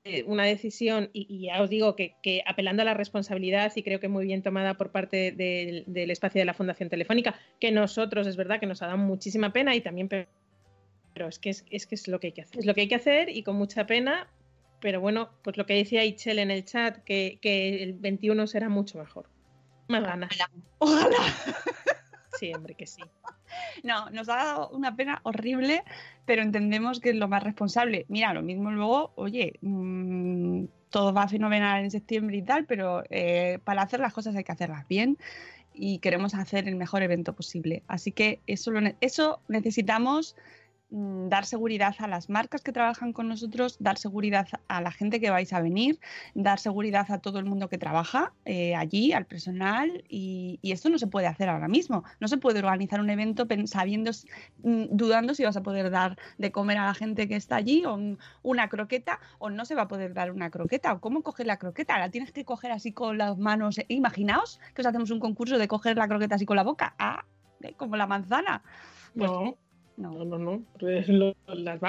[0.05, 3.83] eh, una decisión, y, y ya os digo que, que apelando a la responsabilidad, y
[3.83, 7.73] creo que muy bien tomada por parte del, del espacio de la Fundación Telefónica, que
[7.73, 10.29] nosotros es verdad que nos ha dado muchísima pena y también, pero,
[11.13, 12.61] pero es, que es, es que es lo que hay que hacer.
[12.61, 14.29] Es lo que hay que hacer y con mucha pena,
[14.87, 18.69] pero bueno, pues lo que decía Ichel en el chat, que, que el 21 será
[18.69, 19.29] mucho mejor.
[19.89, 20.31] Más ganas.
[20.79, 21.17] Ojalá.
[22.39, 23.03] Sí, hombre, que sí.
[23.83, 25.83] No, nos ha dado una pena horrible,
[26.25, 28.07] pero entendemos que es lo más responsable.
[28.09, 33.59] Mira, lo mismo luego, oye, mmm, todo va fenomenal en septiembre y tal, pero eh,
[33.65, 35.19] para hacer las cosas hay que hacerlas bien
[35.75, 37.83] y queremos hacer el mejor evento posible.
[37.89, 43.29] Así que eso, lo, eso necesitamos mm, dar seguridad a las marcas que trabajan con
[43.29, 45.99] nosotros, dar seguridad a la gente que vais a venir,
[46.35, 50.99] dar seguridad a todo el mundo que trabaja eh, allí, al personal, y, esto no
[50.99, 52.05] se puede hacer ahora mismo.
[52.21, 54.11] No se puede organizar un evento sabiendo,
[54.63, 57.85] mm, dudando si vas a poder dar de comer a la gente que está allí
[57.87, 61.23] o un, una croqueta o no se va a poder dar una croqueta o cómo
[61.23, 61.99] coger la croqueta.
[61.99, 63.81] La tienes que coger así con las manos.
[63.89, 66.95] Imaginaos que os hacemos un concurso de coger la croqueta así con la boca.
[66.99, 67.25] Ah,
[67.77, 68.63] como la manzana.
[69.17, 69.57] Pues, no.
[69.97, 70.63] No, No, no, no.
[70.79, 71.81] lo- las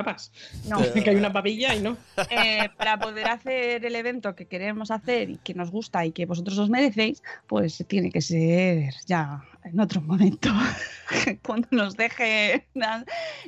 [0.67, 0.77] no.
[1.03, 1.97] que hay una papilla y no.
[2.29, 6.25] Eh, para poder hacer el evento que queremos hacer y que nos gusta y que
[6.25, 10.49] vosotros os merecéis, pues tiene que ser ya en otro momento.
[11.45, 12.65] Cuando nos deje,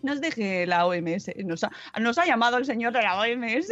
[0.04, 1.32] nos deje la OMS.
[1.46, 3.68] Nos ha, nos ha llamado el señor de la OMS.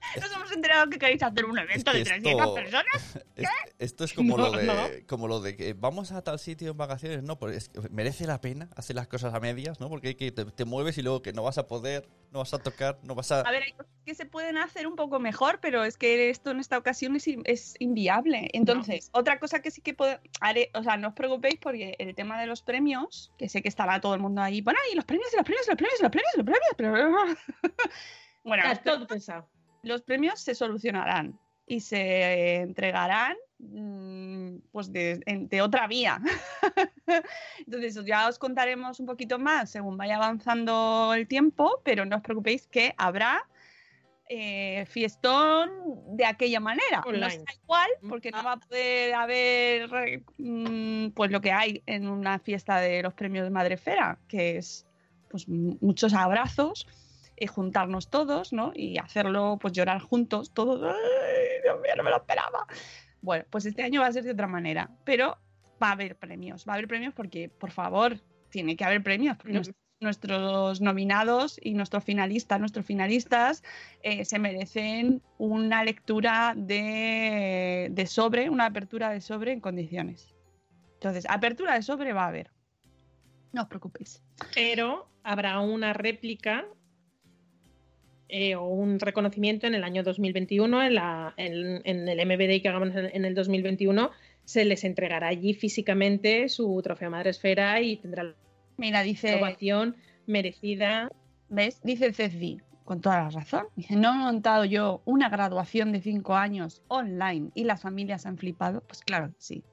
[0.20, 3.18] Nos hemos enterado que queréis hacer un evento que de 300 esto- personas.
[3.38, 4.74] Es- esto es como, No, lo de, no.
[5.06, 7.22] como lo de que vamos a tal sitio en vacaciones.
[7.22, 9.88] No, pues es que merece la pena hacer las cosas a medias, ¿no?
[9.88, 12.52] Porque hay que te, te mueves y luego que no vas a poder, no vas
[12.52, 13.42] a tocar, no vas a...
[13.42, 16.50] A ver, hay cosas que se pueden hacer un poco mejor, pero es que esto
[16.50, 18.48] en esta ocasión es, in- es inviable.
[18.54, 22.14] Entonces, otra cosa que sí que puedo haré, o sea, no os preocupéis porque el
[22.16, 25.04] tema de los premios, que sé que estará todo el mundo ahí, bueno, y los
[25.04, 27.68] premios, y los premios, y los premios, y los premios, y los premios, pero...
[28.44, 29.48] bueno, todo pensado.
[29.88, 36.20] Los premios se solucionarán y se entregarán mm, pues de, otra vía.
[37.58, 42.22] Entonces ya os contaremos un poquito más según vaya avanzando el tiempo, pero no os
[42.22, 43.46] preocupéis que habrá
[44.30, 45.70] eh, fiestón
[46.16, 47.02] de aquella manera.
[47.04, 51.82] No será igual porque no va a poder haber eh, mm, pues lo que hay
[51.86, 54.86] en una fiesta de los premios de Madrefera, que es
[55.30, 56.86] pues muchos abrazos
[57.46, 58.72] juntarnos todos, ¿no?
[58.74, 60.82] Y hacerlo, pues llorar juntos, todos.
[60.82, 62.66] ¡Ay, Dios mío, no me lo esperaba!
[63.20, 65.38] Bueno, pues este año va a ser de otra manera, pero
[65.82, 68.18] va a haber premios, va a haber premios porque, por favor,
[68.50, 69.62] tiene que haber premios, No.
[70.00, 73.62] nuestros nominados y nuestros finalistas, nuestros finalistas
[74.02, 80.34] eh, se merecen una lectura de, de sobre, una apertura de sobre en condiciones.
[80.94, 82.50] Entonces, apertura de sobre va a haber.
[83.52, 84.22] No os preocupéis.
[84.54, 86.66] Pero habrá una réplica
[88.28, 92.68] eh, o un reconocimiento en el año 2021, en, la, en, en el MBD que
[92.68, 94.10] hagamos en, el 2021,
[94.44, 98.34] se les entregará allí físicamente su trofeo Madre Esfera y tendrá la
[98.76, 101.10] Mira, dice, ovación merecida.
[101.48, 101.80] ¿ves?
[101.82, 103.66] Dice Ceci, con toda la razón.
[103.76, 108.38] Dice, no he montado yo una graduación de cinco años online y las familias han
[108.38, 108.82] flipado.
[108.86, 109.64] Pues claro sí.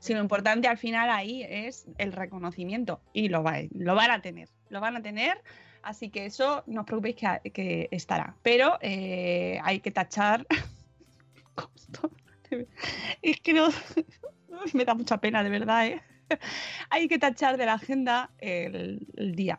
[0.00, 4.20] Si lo importante al final ahí es el reconocimiento y lo, va- lo van a
[4.22, 5.38] tener, lo van a tener,
[5.82, 7.16] así que eso no os preocupéis
[7.52, 8.36] que, estará.
[8.42, 10.46] Pero eh, hay que tachar...
[13.22, 13.68] es que no...
[14.74, 16.02] me da mucha pena, de verdad, ¿eh?
[16.90, 19.58] hay que tachar de la agenda el, día.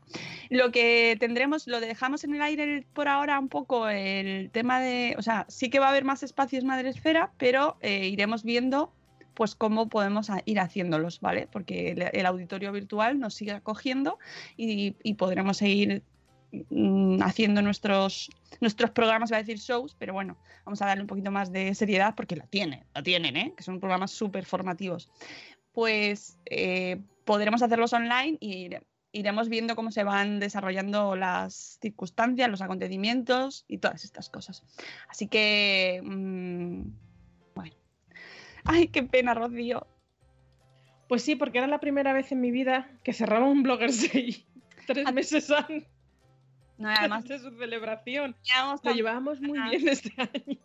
[0.50, 5.16] Lo que tendremos, lo dejamos en el aire por ahora un poco el tema de,
[5.18, 8.94] o sea, sí que va a haber más espacios Madresfera, pero eh, iremos viendo
[9.34, 11.48] pues cómo podemos ir haciéndolos, ¿vale?
[11.52, 14.20] Porque el, auditorio virtual nos sigue acogiendo
[14.58, 16.04] y, podremos seguir
[17.22, 21.32] haciendo nuestros, nuestros programas, iba a decir shows, pero bueno, vamos a darle un poquito
[21.32, 23.54] más de seriedad porque la tiene, la tienen, ¿eh?
[23.56, 25.10] Que son programas súper formativos
[25.74, 28.84] pues eh, podremos hacerlos online y ire-
[29.14, 34.64] iremos viendo cómo se van desarrollando las circunstancias, los acontecimientos y todas estas cosas.
[35.08, 36.82] Así que, mm,
[37.56, 37.74] bueno.
[38.66, 39.88] Ay, qué pena, Rocío.
[41.08, 43.92] Pues sí, porque era la primera vez en mi vida que cerraba un Blogger.
[44.88, 45.86] Tres meses antes
[46.82, 48.36] No, además, de su celebración.
[48.84, 49.70] Lo llevábamos muy Ah.
[49.70, 50.60] bien este año.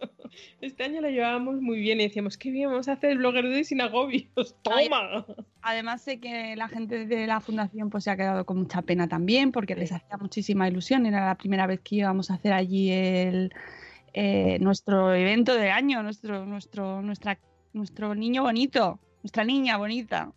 [0.61, 3.49] Este año lo llevábamos muy bien y decíamos, qué bien, vamos a hacer el Blogger
[3.49, 4.57] Day sin agobios.
[4.63, 5.25] ¡Toma!
[5.63, 9.09] Además sé que la gente de la fundación pues se ha quedado con mucha pena
[9.09, 11.07] también porque les hacía muchísima ilusión.
[11.07, 13.53] Era la primera vez que íbamos a hacer allí el
[14.15, 17.39] eh, nuestro evento de año, nuestro nuestro nuestra
[17.73, 20.33] nuestro niño bonito, nuestra niña bonita.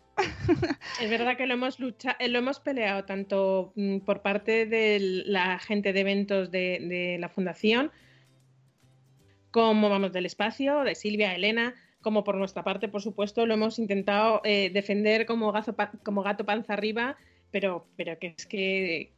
[1.00, 5.58] Es verdad que lo hemos luchado, lo hemos peleado tanto mm, por parte de la
[5.58, 7.90] gente de eventos de, la fundación,
[9.50, 13.78] como vamos del espacio, de Silvia, Elena, como por nuestra parte, por supuesto, lo hemos
[13.78, 17.16] intentado eh, defender como, gato panza arriba,
[17.50, 19.12] pero, pero que es que,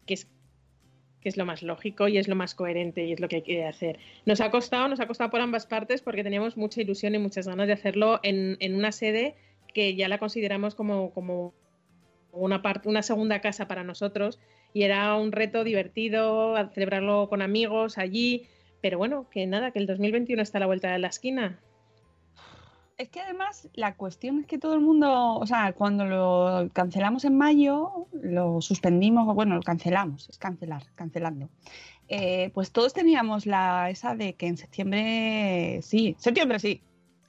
[1.24, 3.64] es lo más lógico y es lo más coherente y es lo que hay que
[3.64, 3.98] hacer.
[4.26, 7.46] Nos ha costado, nos ha costado por ambas partes porque teníamos mucha ilusión y muchas
[7.46, 9.36] ganas de hacerlo en una sede
[9.72, 11.54] que ya la consideramos como, como
[12.32, 14.38] una, parte, una segunda casa para nosotros
[14.72, 18.46] y era un reto divertido celebrarlo con amigos allí,
[18.80, 21.60] pero bueno, que nada, que el 2021 está a la vuelta de la esquina.
[22.98, 27.24] Es que además la cuestión es que todo el mundo, o sea, cuando lo cancelamos
[27.24, 31.48] en mayo, lo suspendimos, bueno, lo cancelamos, es cancelar, cancelando.
[32.08, 36.82] Eh, pues todos teníamos la esa de que en septiembre sí, septiembre sí.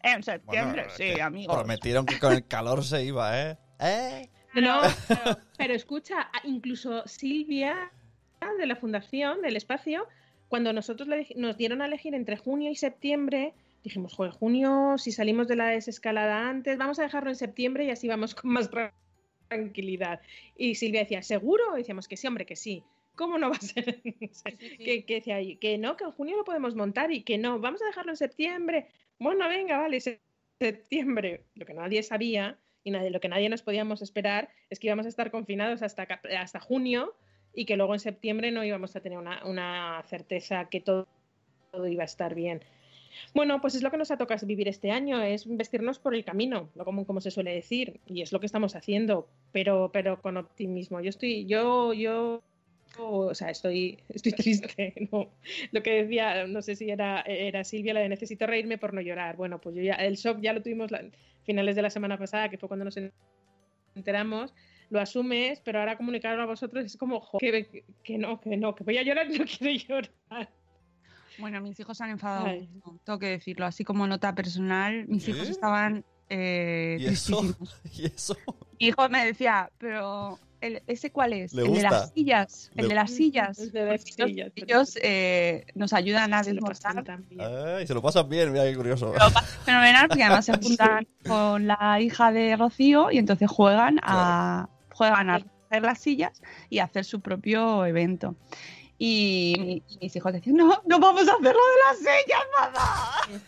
[0.04, 1.56] En septiembre Bueno, sí, que amigos.
[1.56, 3.58] Prometieron que con el calor se iba, ¿eh?
[3.80, 4.30] ¿Eh?
[4.54, 7.92] No, pero, pero escucha, incluso Silvia
[8.58, 10.08] de la Fundación del Espacio,
[10.50, 15.12] cuando nosotros le nos dieron a elegir entre junio y septiembre, dijimos, joder, junio, si
[15.12, 18.70] salimos de la desescalada antes, vamos a dejarlo en septiembre y así vamos con más
[19.48, 20.22] tranquilidad.
[20.58, 21.76] Y Silvia decía, ¿seguro?
[21.76, 22.84] Y decíamos que sí, hombre, que sí.
[23.16, 24.02] ¿Cómo no va a ser?
[24.84, 27.60] Que, que decía ahí, que no, que en junio lo podemos montar y que no,
[27.60, 28.88] vamos a dejarlo en septiembre.
[29.20, 30.22] Bueno, venga, vale, se-
[30.60, 31.46] septiembre.
[31.56, 35.10] Lo que nadie sabía y lo que nadie nos podíamos esperar es que íbamos a
[35.10, 36.04] estar confinados hasta,
[36.38, 37.16] hasta junio
[37.54, 41.08] y que luego en septiembre no íbamos a tener una, una certeza que todo,
[41.72, 42.62] todo iba a estar bien.
[43.34, 46.26] Bueno, pues es lo que nos ha tocado vivir este año, es vestirnos por el
[46.26, 50.22] camino, lo común como se suele decir, y es lo que estamos haciendo, pero, pero
[50.22, 51.00] con optimismo.
[51.00, 52.44] Yo estoy, yo, yo,
[52.98, 55.10] o sea, estoy, estoy triste.
[55.12, 55.32] ¿no?
[55.72, 59.02] Lo que decía, no sé si era, era Silvia, la de necesito reírme por no
[59.02, 59.36] llorar.
[59.36, 61.02] Bueno, pues yo ya, el shock ya lo tuvimos a
[61.44, 62.98] finales de la semana pasada, que fue cuando nos
[63.96, 64.54] enteramos.
[64.90, 68.76] Lo asumes, pero ahora comunicarlo a vosotros es como jo, que, que no, que no,
[68.76, 70.50] que voy a llorar y no quiero llorar.
[71.40, 72.68] Bueno, mis hijos se han enfadado Ay.
[72.68, 73.66] mucho, tengo que decirlo.
[73.66, 75.52] Así como nota personal, mis hijos ¿Sí?
[75.52, 77.42] estaban eh, ¿Y eso?
[77.94, 78.38] ¿Y eso?
[78.80, 81.54] Mi hijo me decía, pero ¿el- ¿ese cuál es?
[81.54, 82.72] ¿Le el de las sillas.
[82.76, 83.60] El de las sillas.
[83.60, 87.04] El de las Porque ellos- sillas, Ellos eh, nos ayudan a desmontar.
[87.30, 87.42] bien.
[87.42, 89.08] Ay, se lo pasan bien, mira qué curioso.
[89.14, 94.00] Lo pasan fenomenal porque además se juntan con la hija de Rocío y entonces juegan
[94.04, 98.36] a juegan a hacer las sillas y a hacer su propio evento.
[99.00, 103.40] Y, y mis hijos decían, no, no vamos a hacer lo de las sillas, mamá.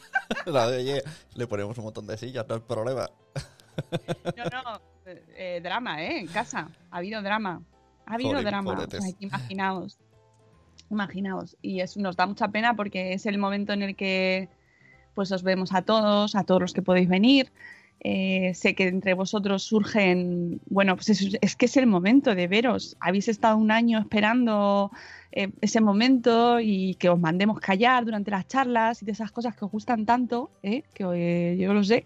[0.48, 1.04] La de, oye,
[1.36, 3.10] le ponemos un montón de sillas, no hay problema.
[4.36, 6.20] No, no, eh, drama, ¿eh?
[6.20, 6.70] En casa.
[6.92, 7.62] Ha habido drama.
[8.06, 8.72] Ha habido drama.
[8.72, 10.00] O sea, imaginaos.
[10.90, 11.58] Imaginaos.
[11.62, 14.50] Y eso nos da mucha pena porque es el momento en el que
[15.14, 17.52] pues os vemos a todos, a todos los que podéis venir.
[18.02, 22.48] Eh, sé que entre vosotros surgen, bueno, pues es, es que es el momento de
[22.48, 22.96] veros.
[23.00, 24.92] Habéis estado un año esperando
[25.32, 29.56] eh, ese momento y que os mandemos callar durante las charlas y de esas cosas
[29.56, 30.84] que os gustan tanto, ¿eh?
[30.94, 32.04] que eh, yo lo sé,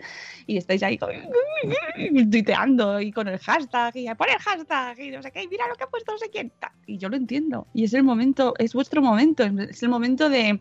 [0.48, 1.10] y estáis ahí con-
[2.32, 5.68] tuiteando y con el hashtag y pon el hashtag y no sé qué, y mira
[5.68, 6.52] lo que ha puesto no sé quién.
[6.86, 7.68] Y yo lo entiendo.
[7.74, 10.60] Y es el momento, es vuestro momento, es el momento de,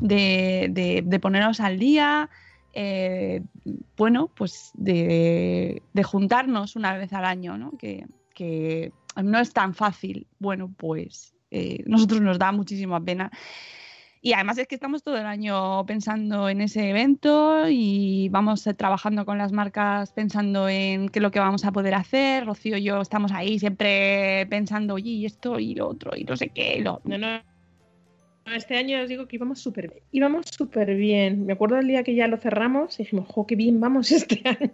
[0.00, 2.28] de, de- de poneros al día.
[2.72, 3.42] Eh,
[3.96, 7.72] bueno, pues de, juntarnos una vez al año, ¿no?
[7.78, 8.06] Que,
[9.22, 10.26] no es tan fácil.
[10.38, 13.30] Bueno, pues eh, nosotros nos da muchísima pena.
[14.24, 18.74] Y además es que estamos todo el año pensando en ese evento y vamos eh,
[18.74, 22.46] trabajando con las marcas pensando en qué es lo que vamos a poder hacer.
[22.46, 26.36] Rocío y yo estamos ahí siempre pensando, oye, y esto y lo otro y no
[26.36, 26.80] sé qué.
[26.80, 27.51] lo- No, no.
[28.46, 30.02] Este año os digo que íbamos súper bien.
[30.10, 31.46] Íbamos súper bien.
[31.46, 34.42] Me acuerdo del día que ya lo cerramos y dijimos, jo, qué bien vamos este
[34.48, 34.68] año.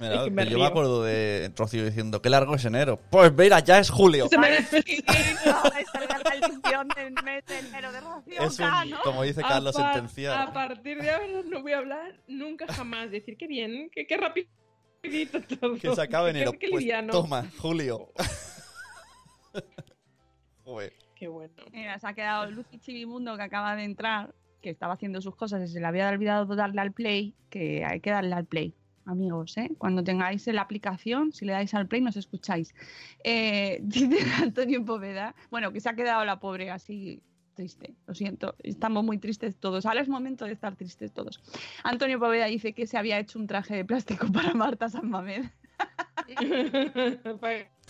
[0.00, 2.98] Mira, Es que me yo me acuerdo de Rocío diciendo, qué largo es enero.
[3.10, 4.28] Pues mira, ya es julio.
[4.28, 8.66] Se me- es la maldición del mes de enero de Rocío Es un,
[9.04, 10.38] como dice A Carlos, par- sentenciado.
[10.38, 13.10] A partir de ahora no voy a hablar nunca jamás.
[13.10, 15.74] Decir qué bien, qué, qué rapidito todo.
[15.76, 16.52] Que se acabe Qué- enero.
[16.52, 17.12] Qué, Pues liviano.
[17.12, 18.08] toma, julio.
[20.64, 20.94] Joder.
[21.20, 21.52] Qué bueno.
[21.70, 25.62] Mira, se ha quedado Lucy Chivimundo que acaba de entrar, que estaba haciendo sus cosas
[25.68, 29.58] y se le había olvidado darle al play, que hay que darle al play, amigos,
[29.58, 29.70] ¿eh?
[29.76, 32.74] Cuando tengáis la aplicación, si le dais al play, nos escucháis.
[33.22, 38.54] Eh, dice Antonio Poveda, bueno, que se ha quedado la pobre así triste, lo siento,
[38.62, 41.42] estamos muy tristes todos, ahora es momento de estar tristes todos.
[41.84, 45.44] Antonio Poveda dice que se había hecho un traje de plástico para Marta San Mamed,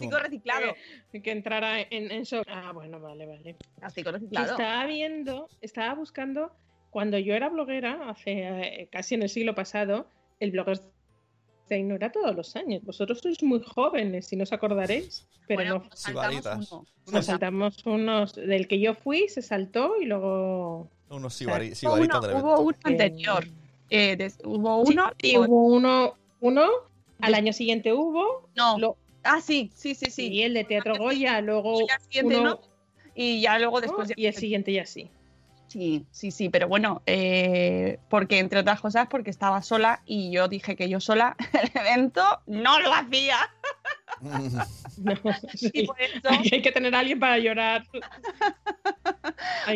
[0.08, 0.74] plástico reciclado,
[1.12, 2.44] que, que entrara en, en shock.
[2.48, 3.56] Ah, bueno, vale, vale.
[3.78, 4.52] plástico reciclado.
[4.52, 6.52] estaba viendo, estaba buscando,
[6.90, 10.08] cuando yo era bloguera, hace eh, casi en el siglo pasado,
[10.40, 10.80] el blogger
[11.84, 12.82] no era todos los años.
[12.84, 15.84] Vosotros sois muy jóvenes, si no os acordaréis, pero Bueno, no.
[15.88, 16.86] nos saltamos uno.
[17.12, 20.88] Nos saltamos unos, del que yo fui, se saltó y luego...
[21.10, 22.60] Unos sibari- Hubo sibaritas hubo evento.
[22.62, 23.46] uno anterior.
[23.88, 25.12] Eh, des- hubo Sí, uno.
[25.22, 26.66] y luego- hubo uno, uno,
[27.20, 28.78] al año siguiente hubo, no.
[28.78, 30.28] lo- Ah, sí, sí, sí, sí.
[30.28, 32.60] y el de Teatro Goya, luego Y uno, no.
[33.14, 34.08] Y ya luego después.
[34.08, 35.10] ya- y el siguiente ya sí.
[35.68, 40.48] Sí, sí, sí, pero bueno, eh, porque entre otras cosas, porque estaba sola y yo
[40.48, 43.38] dije que yo sola el evento no lo hacía.
[44.20, 45.14] No,
[45.54, 45.70] sí.
[45.72, 47.84] Y por eso, Hay que tener a alguien para llorar.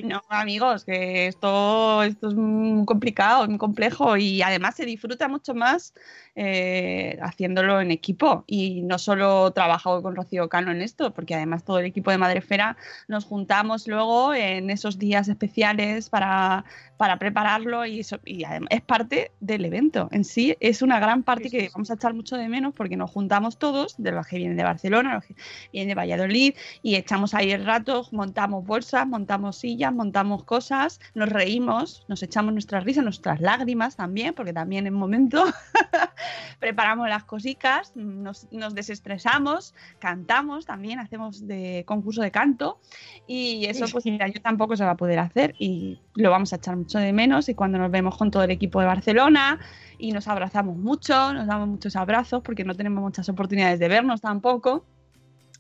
[0.05, 5.55] No, amigos, que esto, esto es muy complicado, muy complejo y además se disfruta mucho
[5.55, 5.95] más
[6.37, 11.65] eh, haciéndolo en equipo y no solo trabajo con Rocío Cano en esto, porque además
[11.65, 12.77] todo el equipo de Madrefera
[13.09, 16.65] nos juntamos luego en esos días especiales para,
[16.97, 21.23] para prepararlo y, eso, y además es parte del evento en sí, es una gran
[21.23, 24.39] parte que vamos a echar mucho de menos porque nos juntamos todos, de los que
[24.39, 25.35] vienen de Barcelona, los que
[25.73, 31.01] vienen de Valladolid y echamos ahí el rato, montamos bolsas, montamos montamos sillas, montamos cosas,
[31.15, 35.43] nos reímos, nos echamos nuestras risas, nuestras lágrimas también, porque también en momento
[36.61, 42.81] preparamos las cositas, nos, nos desestresamos, cantamos también, hacemos de concurso de canto
[43.27, 46.57] y eso pues mira, yo tampoco se va a poder hacer y lo vamos a
[46.57, 49.59] echar mucho de menos y cuando nos vemos con todo el equipo de Barcelona
[49.97, 54.21] y nos abrazamos mucho, nos damos muchos abrazos porque no tenemos muchas oportunidades de vernos
[54.21, 54.85] tampoco.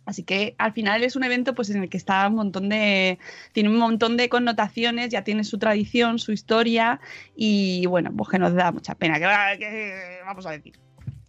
[0.06, 3.18] Así que al final es un evento pues en el que está un montón de
[3.52, 7.00] tiene un montón de connotaciones, ya tiene su tradición, su historia
[7.34, 10.74] y bueno, pues que nos da mucha pena que, que vamos a decir.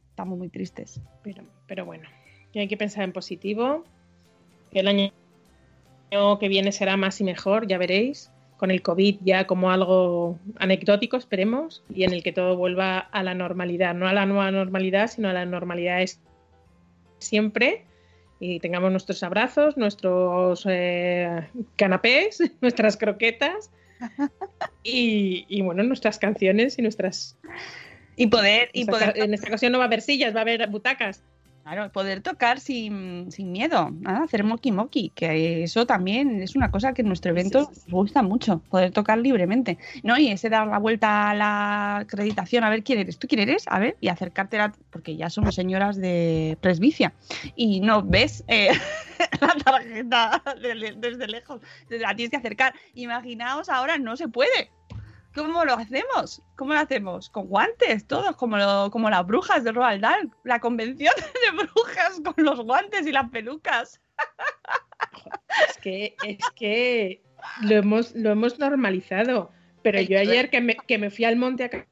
[0.10, 1.02] Estamos muy tristes.
[1.24, 2.08] Pero, pero bueno,
[2.54, 3.84] hay que pensar en positivo.
[4.72, 5.12] Que el año
[6.40, 8.32] que viene será más y mejor, ya veréis.
[8.58, 13.24] Con el COVID ya como algo anecdótico, esperemos, y en el que todo vuelva a
[13.24, 13.94] la normalidad.
[13.94, 16.22] No a la nueva normalidad, sino a la normalidad es
[17.20, 17.84] siempre.
[18.40, 23.72] Y tengamos nuestros abrazos, nuestros eh, canapés, nuestras croquetas
[24.84, 27.38] y, y, bueno, nuestras canciones y nuestras.
[28.18, 30.68] Y poder, y poder En esta ocasión no va a haber sillas, va a haber
[30.68, 31.22] butacas.
[31.66, 36.70] Claro, poder tocar sin, sin miedo, nada, hacer moki moki, que eso también es una
[36.70, 37.92] cosa que en nuestro evento Sí, sí, sí.
[37.92, 40.16] nos gusta mucho, poder tocar libremente, ¿no?
[40.16, 43.64] Y ese dar la vuelta a la acreditación, a ver quién eres, tú quién eres,
[43.66, 47.16] a ver, y acercarte, a, porque ya somos señoras de presbicia,
[47.56, 48.70] y no ves eh,
[49.42, 52.76] la tarjeta de- desde lejos, la tienes que acercar.
[52.94, 54.70] Imaginaos ahora, no se puede.
[55.36, 56.42] ¿Cómo lo hacemos?
[56.56, 57.30] ¿Cómo lo hacemos?
[57.30, 61.14] Con guantes, todos, como, lo- como las brujas de Roald Dahl, la convención
[61.52, 64.00] de brujas con los guantes y las pelucas.
[65.70, 67.22] Es que, es que
[67.64, 69.52] lo hemos, lo hemos normalizado.
[69.84, 71.88] Pero yo ayer que me, que me fui al monte a ca-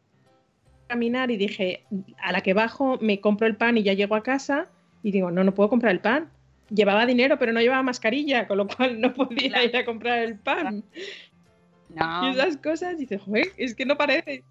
[0.88, 1.86] caminar y dije,
[2.22, 4.68] a la que bajo me compro el pan y ya llego a casa
[5.04, 6.32] y digo, no, no puedo comprar el pan.
[6.70, 9.66] Llevaba dinero, pero no llevaba mascarilla, con lo cual no podía Claro.
[9.66, 10.84] ir a comprar el pan.
[11.90, 12.28] No.
[12.28, 14.44] Y esas cosas, dices, joder, es que no parece.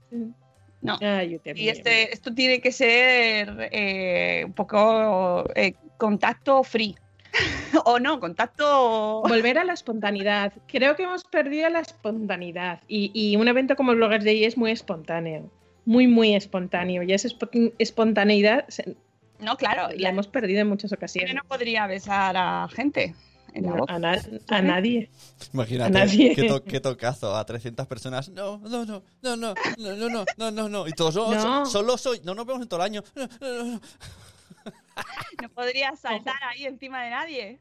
[0.80, 0.98] No.
[1.00, 6.96] Yo te Y este, esto tiene que ser eh, un poco eh, contacto free.
[7.84, 9.22] o no, contacto.
[9.26, 10.52] Volver a la espontaneidad.
[10.66, 12.80] Creo que hemos perdido la espontaneidad.
[12.88, 15.50] Y, y un evento como Bloggers Day es muy espontáneo.
[15.84, 17.02] Muy, muy espontáneo.
[17.02, 18.96] Y esa espo- espontaneidad se-
[19.40, 21.34] No, claro, la la hemos perdido en muchas ocasiones.
[21.34, 23.14] no podría besar a gente
[23.55, 25.11] en la a, na- a nadie.
[25.53, 26.34] Imagínate, A nadie.
[26.34, 28.28] Qué, to- qué tocazo a 300 personas.
[28.30, 30.88] No, no, no, no, no, no, no, no, no, no, no.
[30.88, 31.66] Y todos, "Oh, No.
[31.66, 33.03] solo soy, no nos vemos en todo el año.
[33.14, 33.80] No, no, no, no.
[35.55, 37.61] Podría saltar ahí encima de nadie.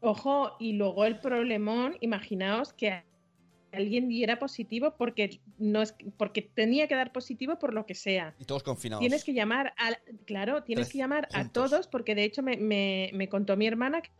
[0.00, 3.02] Ojo, y luego el problemón, imaginaos que
[3.72, 8.34] alguien diera positivo porque no es porque tenía que dar positivo por lo que sea.
[8.38, 9.00] Y todos confinados.
[9.00, 9.90] Tienes que llamar a,
[10.24, 13.66] claro, tienes Tres que llamar a todos porque de hecho me, me- me contó mi
[13.66, 14.10] hermana que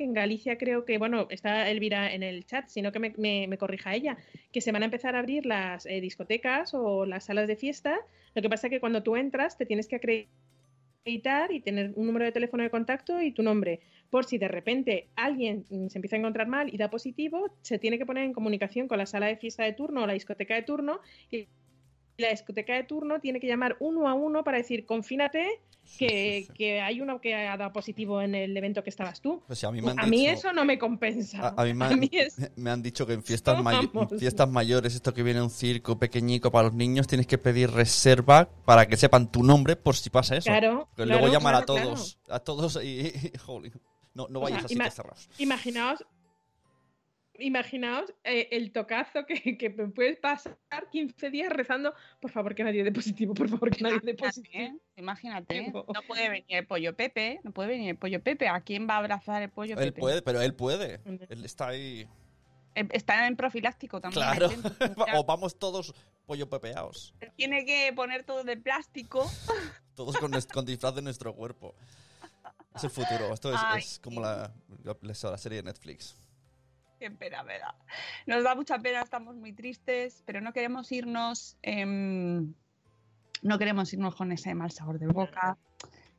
[0.00, 4.16] en Galicia creo que, bueno, está Elvira en el chat, sino que me, corrija ella,
[4.52, 7.98] que se van a empezar a abrir las eh, discotecas o las salas de fiesta.
[8.34, 12.06] Lo que pasa es que cuando tú entras te tienes que acreditar y tener un
[12.06, 13.80] número de teléfono de contacto y tu nombre.
[14.10, 17.78] Por si de repente alguien mm, se empieza a encontrar mal y da positivo, se
[17.78, 20.54] tiene que poner en comunicación con la sala de fiesta de turno o la discoteca
[20.54, 21.48] de turno y
[22.20, 25.60] la discoteca de turno tiene que llamar uno a uno para decir, confínate,
[25.98, 29.42] que, que hay uno que ha dado positivo en el evento que estabas tú.
[29.48, 31.48] Pues a mí me han A mí dicho- eso no me compensa.
[31.56, 33.90] A, a mí me han, es- me han dicho que en fiestas, may-
[34.48, 38.86] mayores, esto que viene un circo pequeñico para los niños, tienes que pedir reserva para
[38.86, 40.44] que sepan tu nombre por si pasa eso.
[40.50, 43.32] Claro, claro, luego llamar a claro, todos, a todos y, y-
[44.14, 45.28] no, no O vayas sea, a sitios ima- cerrados.
[45.38, 46.04] Imaginaos,
[47.40, 50.56] imaginaos eh, el tocazo que, que me puedes pasar
[50.90, 54.78] 15 días rezando, por favor que nadie dé positivo, por favor que nadie dé positivo.
[54.96, 55.72] Imagínate.
[55.90, 58.48] No puede venir el pollo Pepe, no puede venir el pollo Pepe.
[58.48, 60.00] ¿A quién va a abrazar el pollo Él Pepe?
[60.00, 61.00] puede, pero él puede.
[61.04, 62.06] Él está ahí.
[62.74, 64.22] Eh, Está en profiláctico también.
[64.22, 64.48] Claro.
[65.16, 65.94] o vamos todos
[66.26, 67.14] pollo pepeados.
[67.36, 69.28] Tiene que poner todo de plástico.
[69.94, 71.74] Todos con, disfraz de nuestro cuerpo.
[72.74, 73.34] Es el futuro.
[73.34, 76.16] Esto es, Ay, es como la, la, la serie de Netflix.
[77.00, 77.74] Qué pena me da.
[78.26, 81.56] Nos da mucha pena, estamos muy tristes, pero no queremos irnos.
[81.62, 82.52] em,
[83.40, 85.56] no queremos irnos con ese mal sabor de boca.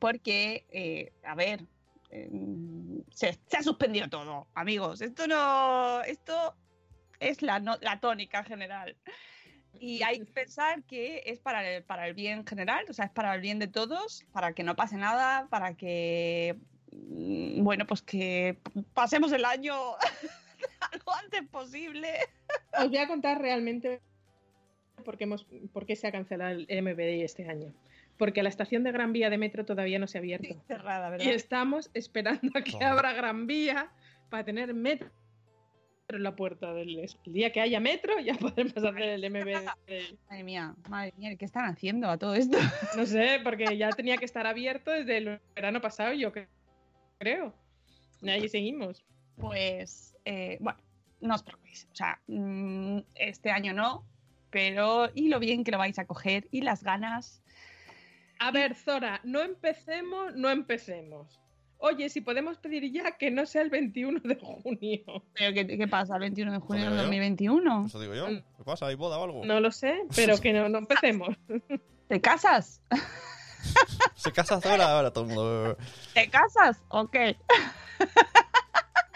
[0.00, 1.64] Porque, eh, a ver,
[2.10, 5.00] em, se, ha suspendido todo, amigos.
[5.02, 6.02] Esto no.
[6.02, 6.56] Esto
[7.20, 8.96] es la, la tónica general.
[9.78, 13.12] Y hay que pensar que es para el, para el bien general, o sea, es
[13.12, 16.58] para el bien de todos, para que no pase nada, para que,
[16.90, 18.58] mm, bueno, pues que
[18.94, 19.74] pasemos el año
[20.92, 22.08] lo antes posible.
[22.78, 24.00] Os voy a contar realmente
[25.04, 27.72] por qué, hemos, por qué se ha cancelado el MBD este año.
[28.18, 30.54] Porque la estación de Gran Vía de metro todavía no se ha abierto.
[30.68, 31.24] Cerrada, ¿verdad?
[31.26, 33.90] Y estamos esperando a que abra Gran Vía
[34.30, 35.10] para tener metro
[36.08, 39.64] en la puerta del el día que haya metro ya podremos hacer el MB.
[40.28, 42.58] Madre mía, madre mía, ¿qué están haciendo a todo esto?
[42.96, 46.48] No sé, porque ya tenía que estar abierto desde el verano pasado, yo cre-
[47.18, 47.54] creo.
[48.20, 49.02] Y ahí seguimos.
[49.36, 50.78] Pues, eh, bueno,
[51.20, 51.88] no os preocupéis.
[51.92, 54.04] O sea, mm, este año no,
[54.50, 57.42] pero y lo bien que lo vais a coger y las ganas.
[58.38, 61.40] A ver, Zora, no empecemos, no empecemos.
[61.78, 65.24] Oye, si podemos pedir ya que no sea el 21 de junio.
[65.34, 67.02] ¿Pero qué, qué pasa el 21 de junio del yo.
[67.02, 67.86] 2021?
[67.86, 68.26] Eso digo yo.
[68.28, 68.86] ¿Qué pasa?
[68.86, 69.44] ¿Hay boda o algo?
[69.44, 71.36] No lo sé, pero que no, no empecemos.
[72.08, 72.80] ¿Te casas?
[74.14, 75.76] Se casa Zora, ahora todo el mundo.
[76.14, 76.80] ¿Te casas?
[76.88, 77.16] Ok.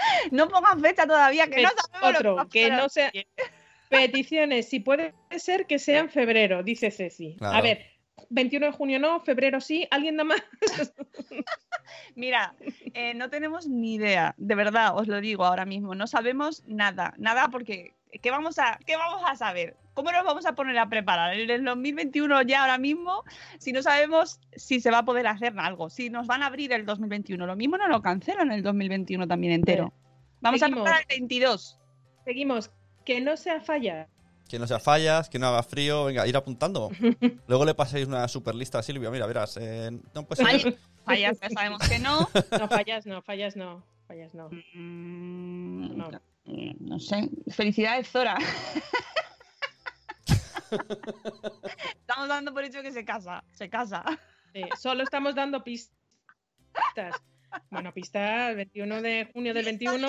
[0.30, 3.12] no pongan fecha todavía, que no sabemos otro, que no sea-
[3.88, 7.36] Peticiones, si puede ser que sea en febrero, dice Ceci.
[7.38, 7.56] Claro.
[7.56, 7.86] A ver,
[8.30, 10.42] 21 de junio no, febrero sí, ¿alguien da más?
[12.16, 12.54] Mira,
[12.94, 15.94] eh, no tenemos ni idea, de verdad, os lo digo ahora mismo.
[15.94, 19.76] No sabemos nada, nada porque ¿qué vamos a, qué vamos a saber?
[19.94, 23.24] ¿Cómo nos vamos a poner a preparar en el 2021 ya ahora mismo
[23.58, 25.88] si no sabemos si se va a poder hacer algo?
[25.88, 29.52] Si nos van a abrir el 2021, lo mismo no lo cancelan el 2021 también
[29.54, 29.92] entero.
[30.40, 30.86] Vamos a seguimos.
[30.86, 31.78] empezar el 22.
[32.24, 32.70] Seguimos,
[33.04, 34.08] que no sea falla.
[34.48, 36.04] Que no sea fallas, que no haga frío.
[36.04, 36.90] Venga, ir apuntando.
[37.48, 39.10] Luego le paséis una super lista a Silvia.
[39.10, 39.56] Mira, verás.
[39.60, 40.62] eh, no, pues, Fallas,
[41.04, 42.28] fallas, ya sabemos que no.
[42.60, 44.50] No, fallas no, fallas no, fallas no.
[44.74, 46.10] Mm, No.
[46.46, 47.28] Mm, no sé.
[47.50, 48.36] Felicidades, Zora.
[52.00, 53.44] Estamos dando por hecho que se casa.
[53.52, 54.04] Se casa.
[54.52, 55.92] Sí, solo estamos dando pistas.
[57.70, 60.08] Bueno, pista 21 de junio del 21.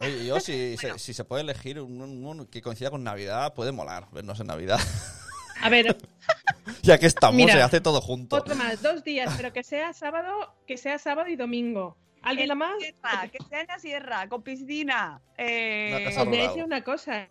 [0.00, 3.52] Oye, yo si, se- si se puede elegir un, un- un que coincida con Navidad,
[3.54, 4.78] puede molar vernos en Navidad.
[5.60, 5.96] A ver,
[6.82, 8.36] ya que estamos, Mira, se hace todo junto.
[8.36, 11.96] otro más, dos días, pero que sea sábado, que sea sábado y domingo.
[12.24, 12.74] ¿Alguien da más?
[12.78, 15.20] Sierra, que sea en la sierra, con piscina.
[15.38, 16.48] Eh, Os voy a Rodado.
[16.48, 17.28] decir una cosa.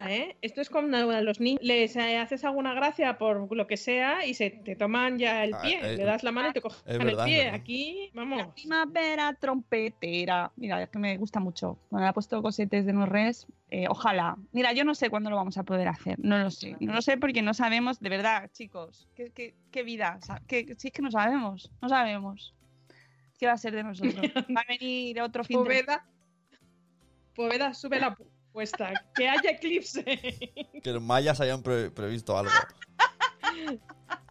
[0.00, 0.36] ¿eh?
[0.42, 4.24] Esto es como a los niños les eh, haces alguna gracia por lo que sea
[4.24, 5.80] y se te toman ya el Ah, pie.
[5.82, 7.48] eh, Le das la mano y te cogen verdad, el pie.
[7.50, 8.46] Aquí, vamos.
[8.54, 10.52] Primavera trompetera.
[10.54, 11.78] Mira, es que me gusta mucho.
[11.88, 14.36] Cuando le ha puesto cosetes de no res, eh, ojalá.
[14.52, 16.16] Mira, yo no sé cuándo lo vamos a poder hacer.
[16.20, 16.76] No lo sé.
[16.78, 19.08] No lo sé porque no sabemos, de verdad, chicos.
[19.16, 20.20] ¿Qué, qué, qué vida?
[20.46, 21.72] ¿Qué- si es que no sabemos.
[21.82, 22.54] No sabemos.
[23.38, 24.14] ¿Qué va a ser de nosotros?
[24.56, 26.06] Va a venir otro fin de Poveda,
[27.34, 28.92] Poveda, sube la apuesta.
[29.14, 30.02] Que haya eclipse.
[30.82, 32.50] Que los mayas hayan pre- previsto algo.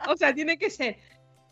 [0.07, 0.97] O sea, tiene que ser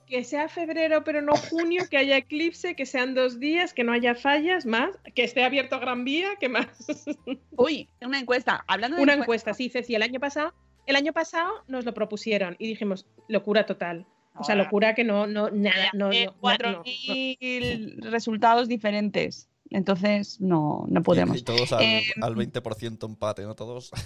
[0.05, 3.91] que sea febrero, pero no junio, que haya eclipse, que sean dos días, que no
[3.91, 6.67] haya fallas, más, que esté abierto Gran Vía, que más.
[7.57, 8.63] Uy, una encuesta.
[8.67, 10.53] Hablando de Una encuestas, encuesta, sí, Ceci, el año pasado,
[10.85, 14.05] el año pasado nos lo propusieron y dijimos, locura total.
[14.37, 16.83] O sea, locura que no, no, nada, no, no, na- no, no.
[16.83, 19.49] 4.000 resultados diferentes.
[19.69, 21.37] Entonces, no, no podemos.
[21.37, 23.55] Y, y todos al, Eh, al 20% empate, ¿no?
[23.55, 23.91] Todos.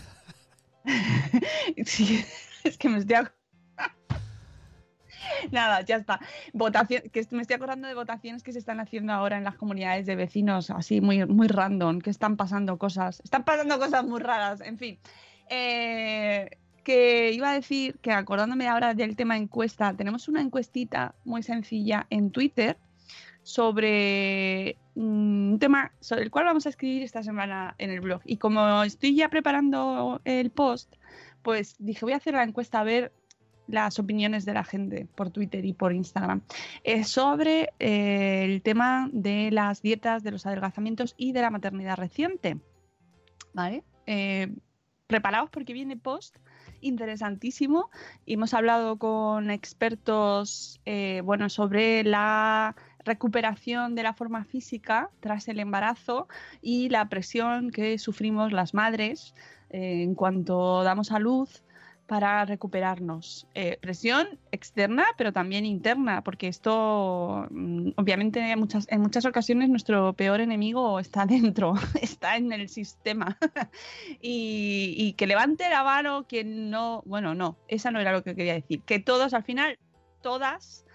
[1.86, 2.23] Sí,
[2.63, 3.17] es que me estoy.
[5.51, 6.19] Nada, ya está.
[6.53, 10.05] Votación, que me estoy acordando de votaciones que se están haciendo ahora en las comunidades
[10.05, 13.21] de vecinos, así muy, muy random, que están pasando cosas.
[13.23, 14.99] Están pasando cosas muy raras, en fin.
[15.49, 16.49] Eh,
[16.80, 22.07] que iba a decir que acordándome ahora del tema encuesta, tenemos una encuestita muy sencilla
[22.09, 22.77] en Twitter
[23.43, 28.21] sobre mm, un tema sobre el cual vamos a escribir esta semana en el blog.
[28.25, 30.95] Y como estoy ya preparando el post,
[31.41, 33.11] pues dije, voy a hacer la encuesta a ver
[33.67, 36.41] las opiniones de la gente por Twitter y por Instagram
[37.03, 42.57] sobre eh, el tema de las dietas, de los adelgazamientos y de la maternidad reciente.
[43.53, 43.84] ¿Vale?
[44.05, 44.55] Eh,
[45.07, 46.38] preparaos porque viene post
[46.82, 47.89] interesantísimo.
[48.25, 52.75] Hemos hablado con expertos eh, bueno, sobre la
[53.05, 56.27] recuperación de la forma física tras el embarazo
[56.61, 59.34] y la presión que sufrimos las madres
[59.69, 61.63] eh, en cuanto damos a luz
[62.10, 63.45] para recuperarnos.
[63.53, 69.70] Eh, presión externa, pero también interna, porque esto, mm, obviamente, en muchas, en muchas ocasiones
[69.70, 73.38] nuestro peor enemigo está dentro, está en el sistema.
[74.22, 78.36] y, y que levante la mano quien no, bueno, no, esa no era lo que
[78.36, 79.78] quería decir, que todos al final,
[80.24, 80.86] todas,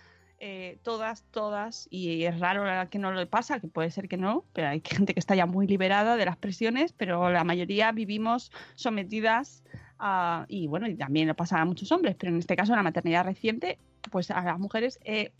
[0.41, 4.45] eh, todas, todas, y es raro que no lo pasa, que puede ser que no,
[4.53, 8.51] pero hay gente que está ya muy liberada de las presiones, pero la mayoría vivimos
[8.75, 9.63] sometidas
[10.05, 12.83] a, y bueno, y también lo pasa a muchos hombres, pero en este caso la
[12.83, 13.79] maternidad reciente,
[14.11, 15.33] pues a las mujeres eh,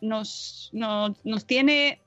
[0.00, 1.98] nos, nos, nos tiene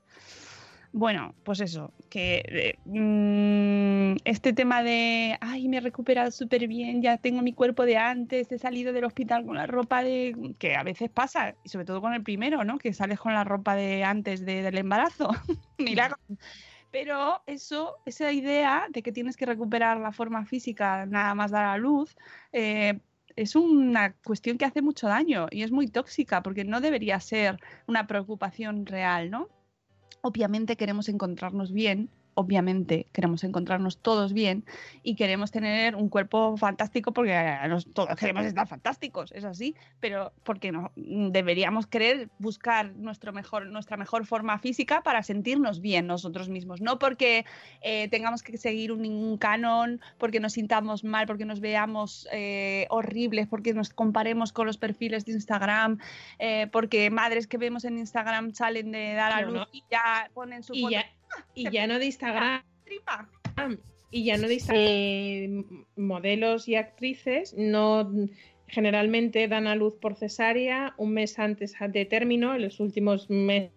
[0.92, 7.02] bueno, pues eso, que eh, mm, este tema de, ay, me he recuperado súper bien,
[7.02, 10.74] ya tengo mi cuerpo de antes, he salido del hospital con la ropa de, que
[10.74, 12.78] a veces pasa, y sobre todo con el primero, ¿no?
[12.78, 15.28] Que sales con la ropa de antes de- del embarazo,
[15.78, 16.16] milagro.
[16.98, 21.66] Pero eso, esa idea de que tienes que recuperar la forma física nada más dar
[21.66, 22.16] a luz,
[22.52, 23.00] eh,
[23.36, 27.58] es una cuestión que hace mucho daño y es muy tóxica porque no debería ser
[27.86, 29.50] una preocupación real, ¿no?
[30.22, 32.08] Obviamente queremos encontrarnos bien,
[32.38, 34.64] obviamente queremos encontrarnos todos bien
[35.02, 37.34] y queremos tener un cuerpo fantástico porque
[37.68, 43.66] nos- todos queremos estar fantásticos, es así, pero porque no deberíamos querer buscar nuestro mejor,
[43.66, 47.46] nuestra mejor forma física para sentirnos bien nosotros mismos, no porque
[47.80, 52.86] eh, tengamos que seguir un, un canon, porque nos sintamos mal, porque nos veamos eh,
[52.90, 55.98] horribles, porque nos comparemos con los perfiles de Instagram,
[56.38, 59.66] eh, porque madres que vemos en Instagram salen de dar a No, luz no.
[59.72, 61.06] y ya ponen su Y foto ya,
[61.54, 63.28] y ya no de Instagram, tripa.
[64.10, 64.84] y ya no de Instagram.
[64.86, 65.64] Eh,
[65.96, 68.10] modelos y actrices no
[68.68, 73.72] generalmente dan a luz por cesárea un mes antes de término, en los últimos meses,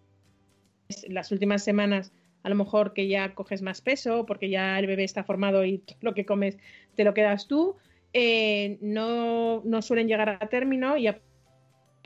[1.07, 2.11] las últimas semanas
[2.43, 5.83] a lo mejor que ya coges más peso porque ya el bebé está formado y
[6.01, 6.57] lo que comes
[6.95, 7.75] te lo quedas tú,
[8.13, 11.07] eh, no, no suelen llegar a término y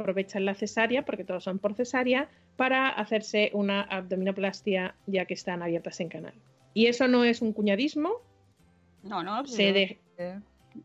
[0.08, 5.64] aprovechan la cesárea, porque todos son por cesárea, para hacerse una abdominoplastia ya que están
[5.64, 6.34] abiertas en canal.
[6.74, 8.12] Y eso no es un cuñadismo,
[9.04, 10.39] No, no, se de- eh,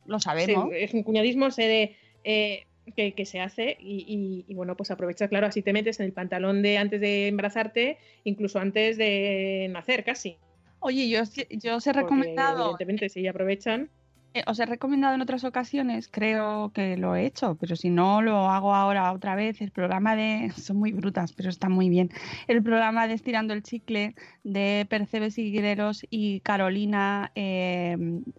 [0.07, 0.71] lo sabemos.
[0.71, 2.65] se- es un cuñadismo se de, eh,
[2.97, 6.07] que, que se hace y, y- y, bueno, pues aprovechas, claro, así te metes en
[6.07, 10.39] el pantalón de antes de embarazarte, incluso antes de nacer casi.
[10.81, 13.91] Oye, yo, os- yo os he Porque, recomendado, Evidentemente, si aprovechan.
[14.35, 18.21] Eh, os he recomendado en otras ocasiones, creo que lo he hecho, pero si no
[18.23, 22.11] lo hago ahora otra vez, el programa de, son muy brutas, pero está muy bien,
[22.47, 24.15] el programa de Estirando el Chicle
[24.45, 27.97] de Percebes Higueros y Carolina, eh,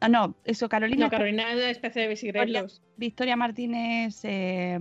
[0.09, 2.81] no, eso, Carolina, No, Carolina es especie de besigrelos.
[2.97, 4.77] Victoria Martínez, eh,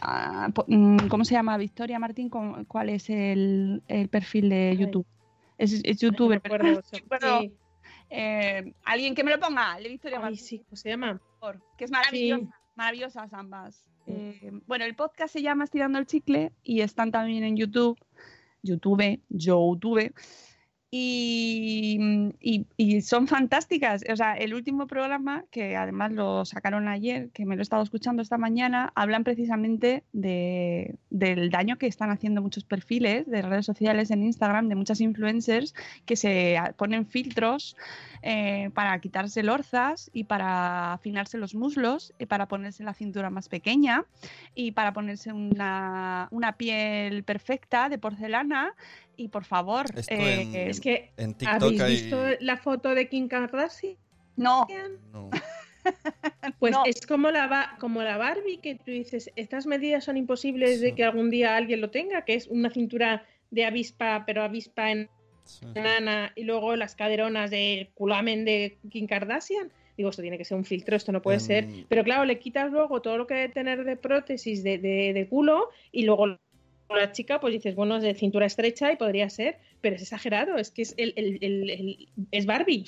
[0.00, 1.56] ah, mm, ¿cómo se llama?
[1.56, 4.76] Victoria Martín, ¿cómo- ¿cuál es el, el perfil de Ay.
[4.78, 5.06] YouTube?
[5.58, 6.80] Es, no youtuber, acuerdo.
[7.40, 7.52] Sí.
[8.14, 11.18] Eh, alguien que me lo ponga, el de Victoria Ay, Martín, sí, ¿cómo se llama?
[11.78, 13.88] que es maravillosa, maravillosas ambas.
[14.06, 17.98] Eh, bueno, el podcast se llama Estirando el Chicle y están también en YouTube,
[18.62, 20.12] YouTube, YouTube,
[20.94, 21.98] y,
[22.76, 24.04] y- son fantásticas.
[24.12, 27.82] O sea, el último programa, que además lo sacaron ayer, que me lo he estado
[27.82, 33.64] escuchando esta mañana, hablan precisamente de, del daño que están haciendo muchos perfiles de redes
[33.64, 35.74] sociales en Instagram, de muchas influencers
[36.04, 37.74] que se ponen filtros
[38.20, 43.48] eh, para quitarse lorzas y para afinarse los muslos y para ponerse la cintura más
[43.48, 44.04] pequeña
[44.54, 48.74] y para ponerse una, una piel perfecta de porcelana.
[49.16, 51.92] Y por favor, eh, en- Es que, En TikTok ¿habéis hay...
[51.92, 53.96] visto la foto de Kim Kardashian?
[54.36, 54.66] no,
[55.12, 55.30] No.
[56.60, 56.84] Pues No.
[56.86, 61.04] es como la, como la Barbie que tú dices, estas medidas son imposibles de que
[61.04, 65.08] algún día alguien lo tenga, que es una cintura de avispa, pero avispa en
[65.44, 65.66] Sí.
[65.74, 69.72] enana, y luego las caderonas del culamen de Kim Kardashian.
[69.96, 71.66] Digo, esto tiene que ser un filtro, esto no puede ser.
[71.88, 75.28] Pero claro, le quitas luego todo lo que debe tener de prótesis de, de- de
[75.28, 76.38] culo y luego
[76.96, 80.56] la chica, pues dices, bueno, es de cintura estrecha y podría ser, pero es exagerado,
[80.56, 82.84] es que es, el, el- el- el- es Barbie.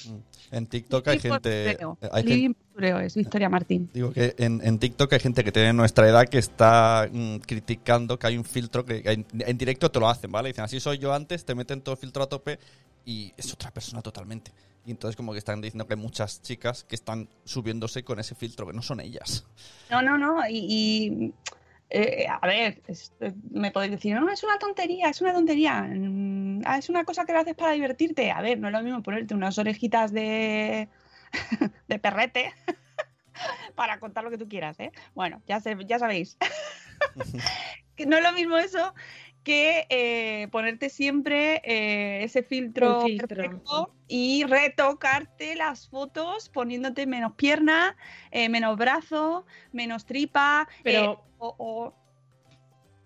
[0.50, 1.64] En TikTok hay gente...
[1.78, 1.98] Postureo.
[2.12, 2.58] Hay gente
[3.04, 3.88] es Victoria Martín.
[3.92, 8.18] Digo que en, en TikTok hay gente que tiene nuestra edad que está mm, criticando
[8.18, 10.48] que hay un filtro que en, en directo te lo hacen, ¿vale?
[10.48, 12.58] Dicen, así soy yo antes, te meten todo el filtro a tope
[13.06, 14.50] y es otra persona totalmente.
[14.86, 18.34] Y entonces como que están diciendo que hay muchas chicas que están subiéndose con ese
[18.34, 19.46] filtro, que no son ellas.
[19.90, 20.46] No, no, no.
[20.48, 21.32] Y, y,
[21.96, 25.82] eh, a ver, eh, me podéis decir, no, es una tontería, es una tontería.
[25.82, 28.30] Mm, ah, es una cosa que lo haces para divertirte.
[28.30, 30.88] A ver, no es lo mismo ponerte unas orejitas de,
[31.88, 32.52] de perrete
[33.74, 34.92] para contar lo que tú quieras, ¿eh?
[35.14, 36.36] Bueno, ya, sé- ya sabéis.
[38.06, 38.94] no es lo mismo eso
[39.44, 47.96] que eh, ponerte siempre eh, ese filtro, perfecto y retocarte las fotos poniéndote menos pierna,
[48.30, 51.94] eh, menos brazo, menos tripa, Pero- o, o-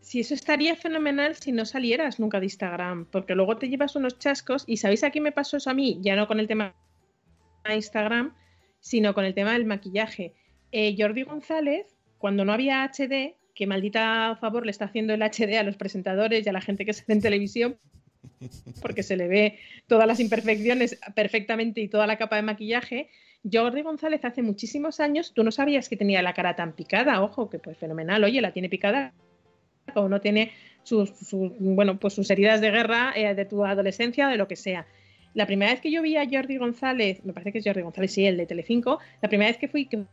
[0.01, 4.19] Si eso estaría fenomenal si no salieras nunca de Instagram, porque luego te llevas unos
[4.19, 5.99] chascos y ¿sabéis a qué me pasó eso a mí?
[6.01, 6.75] Ya no con el tema
[7.65, 8.35] de Instagram,
[8.81, 10.33] sino con el tema del maquillaje.
[10.97, 15.65] Jordi González, cuando no había HD, que maldita favor le está haciendo el HD a
[15.65, 17.77] los presentadores y a la gente que se ve en televisión,
[18.81, 23.11] porque se le ve todas las imperfecciones perfectamente y toda la capa de maquillaje.
[23.53, 27.51] Jordi González hace muchísimos años, tú no sabías que tenía la cara tan picada, ojo,
[27.51, 29.13] que pues fenomenal, oye, la tiene picada
[29.97, 30.53] o no tiene
[30.85, 34.47] sus, sus- bueno, pues sus heridas de guerra eh, de tu adolescencia o de lo
[34.47, 34.87] que sea.
[35.35, 38.13] La primera vez que yo vi a Jordi González, me parece que es Jordi González,
[38.13, 40.05] sí, el de Telecinco, la primera vez que fui que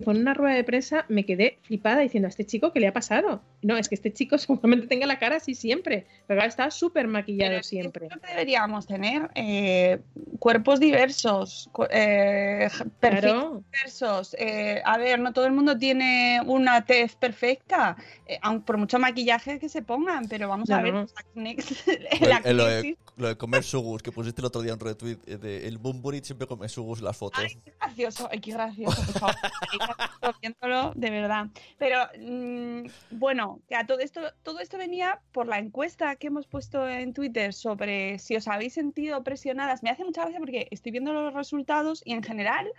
[0.00, 2.92] en una rueda de prensa me quedé flipada diciendo a este chico qué le ha
[2.92, 3.42] pasado.
[3.62, 7.52] No, es que este chico seguramente tenga la cara así siempre, pero está súper maquillado
[7.52, 8.08] Pero siempre.
[8.08, 10.00] Creo que deberíamos tener eh,
[10.38, 12.68] cuerpos diversos, eh,
[13.00, 13.64] perfiles Claro.
[13.72, 14.36] diversos.
[14.38, 17.96] eh, a ver, no todo el mundo tiene una tez perfecta,
[18.26, 21.00] eh, aun por mucho maquillaje que se pongan, pero vamos a ver, no.
[21.00, 21.06] Lo,
[22.14, 25.16] el lo acné de, lo de comer sugus, que pusiste el otro día un retweet
[25.16, 27.44] de el Boom Bunny siempre come sugus las fotos.
[27.44, 29.36] Ay, qué gracioso, ay, qué gracioso, por favor.
[29.70, 31.46] Qué gracioso viéndolo, de verdad.
[31.78, 32.86] Pero mm,
[33.18, 33.47] bueno,
[33.86, 38.36] todo esto, todo esto venía por la encuesta que hemos puesto en Twitter sobre si
[38.36, 39.82] os habéis sentido presionadas.
[39.82, 42.72] Me hace mucha gracia porque estoy viendo los resultados y en general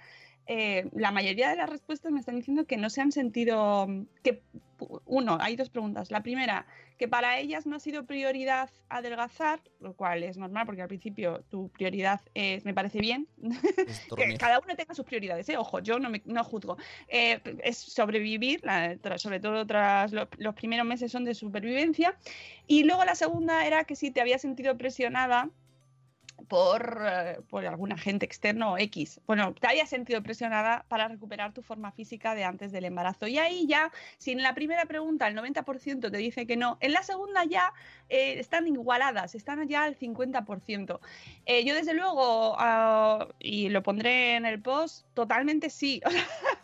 [0.52, 3.88] eh, la mayoría de las respuestas me están diciendo que no se han sentido
[4.24, 4.42] que
[5.06, 6.10] uno, hay dos preguntas.
[6.10, 6.66] La primera,
[6.98, 11.44] que para ellas no ha sido prioridad adelgazar, lo cual es normal porque al principio
[11.50, 13.28] tu prioridad es, me parece bien,
[14.18, 15.58] que cada uno tenga sus prioridades, ¿eh?
[15.58, 16.78] ojo, yo no, me, no juzgo.
[17.10, 22.18] Eh, es sobrevivir, la- sobre todo tras lo- los primeros meses son de supervivencia.
[22.66, 25.50] Y luego la segunda era que si te había sentido presionada
[26.50, 29.22] por, eh, por algún agente externo o X.
[29.28, 33.28] Bueno, te había sentido presionada para recuperar tu forma física de antes del embarazo.
[33.28, 36.92] Y ahí ya, si en la primera pregunta el 90% te dice que no, en
[36.94, 37.72] la segunda ya
[38.10, 41.00] eh, están igualadas, están ya al 50%.
[41.46, 46.02] Eh, yo desde luego, ah, y lo pondré en el post, totalmente sí.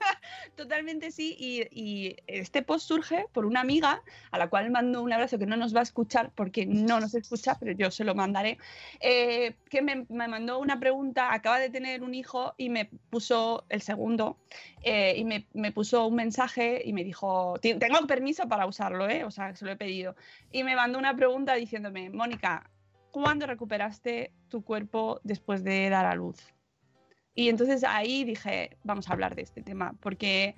[0.55, 1.35] totalmente sí.
[1.39, 4.01] Y, este post surge por una amiga
[4.31, 7.13] a la cual mando un abrazo que no nos va a escuchar porque no nos
[7.15, 8.57] escucha, pero yo se lo mandaré,
[8.99, 13.81] eh, que me, mandó una pregunta, acaba de tener un hijo y me puso el
[13.81, 14.37] segundo
[14.83, 19.09] eh, y me, me puso un mensaje y me dijo, "Ti- tengo permiso para usarlo,
[19.09, 19.23] ¿eh?
[19.23, 20.15] o sea, se lo he pedido.
[20.51, 22.69] Y me mandó una pregunta diciéndome, Mónica,
[23.11, 26.54] ¿cuándo recuperaste tu cuerpo después de dar a luz?
[27.35, 30.55] Y entonces ahí dije, vamos a hablar de este tema, porque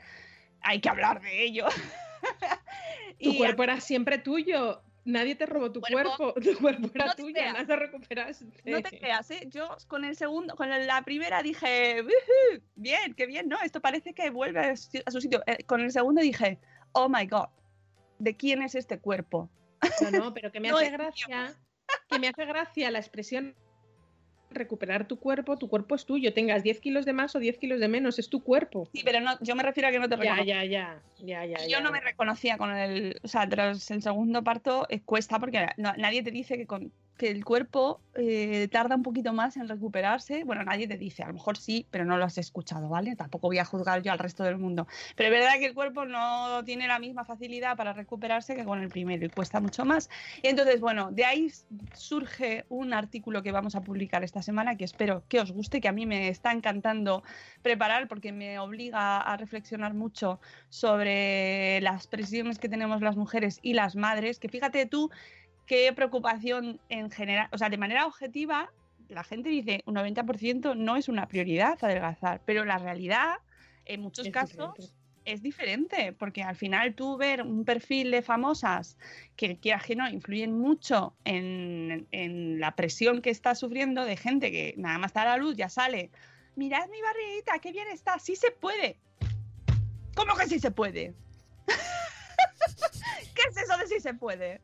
[0.61, 1.65] hay que hablar de ello.
[3.19, 4.81] Tu Y cuerpo era siempre tuyo.
[5.05, 6.33] Nadie te robó tu Cuerpo- cuerpo.
[6.41, 7.33] Tu cuerpo era No tuyo.
[7.33, 7.53] creas.
[7.53, 8.45] Nada recuperaste.
[8.65, 9.47] No te creas, ¿eh?
[9.49, 13.57] Yo con el segundo, con la primera dije, "Ujú, bien, qué bien, ¿no?
[13.63, 15.41] Esto parece que vuelve a su sitio.
[15.47, 16.59] Eh, con el segundo dije,
[16.91, 17.47] oh my god,
[18.19, 19.49] ¿de quién es este cuerpo?
[20.11, 21.55] No, no, pero que me No hace gracia.
[22.09, 23.55] Que me hace gracia la expresión
[24.49, 27.79] recuperar tu cuerpo, tu cuerpo es tuyo, tengas 10 kilos de más o 10 kilos
[27.79, 28.89] de menos, es tu cuerpo.
[28.93, 30.45] Sí, pero no, yo me refiero a que no te reconozco.
[30.45, 31.57] ya, ya, ya, ya.
[31.63, 35.39] Yo ya, no me reconocía con el, o sea, tras el segundo parto eh, cuesta
[35.39, 39.57] porque no- nadie te dice que, con, que el cuerpo eh, tarda un poquito más
[39.57, 40.43] en recuperarse.
[40.43, 43.15] Bueno, nadie te dice, a lo mejor sí, pero no lo has escuchado, ¿vale?
[43.15, 44.87] Tampoco voy a juzgar yo al resto del mundo.
[45.15, 48.81] Pero es verdad que el cuerpo no tiene la misma facilidad para recuperarse que con
[48.81, 50.09] el primero y cuesta mucho más.
[50.41, 51.51] Y entonces, bueno, de ahí
[51.93, 55.87] surge un artículo que vamos a publicar esta semana que espero que os guste, que
[55.87, 57.23] a mí me está encantando
[57.61, 60.39] preparar porque me obliga a reflexionar mucho
[60.69, 65.09] sobre las presiones que tenemos las mujeres y las madres, que fíjate tú
[65.67, 68.71] qué preocupación en general, o sea, de manera objetiva,
[69.09, 73.35] la gente dice un 90% no es una prioridad adelgazar, pero la realidad,
[73.85, 74.93] en muchos Es casos, diferente.
[75.25, 78.97] es diferente, porque al final tú ver un perfil de famosas
[79.35, 84.51] que quieras que no, influyen mucho en, en la presión que está sufriendo de gente
[84.51, 86.09] que nada más está a la luz, ya sale.
[86.55, 88.97] Mirad mi barriguita, qué bien está, sí se puede.
[90.15, 91.13] ¿Cómo que sí se puede?
[93.35, 94.61] ¿Qué es eso de sí se puede?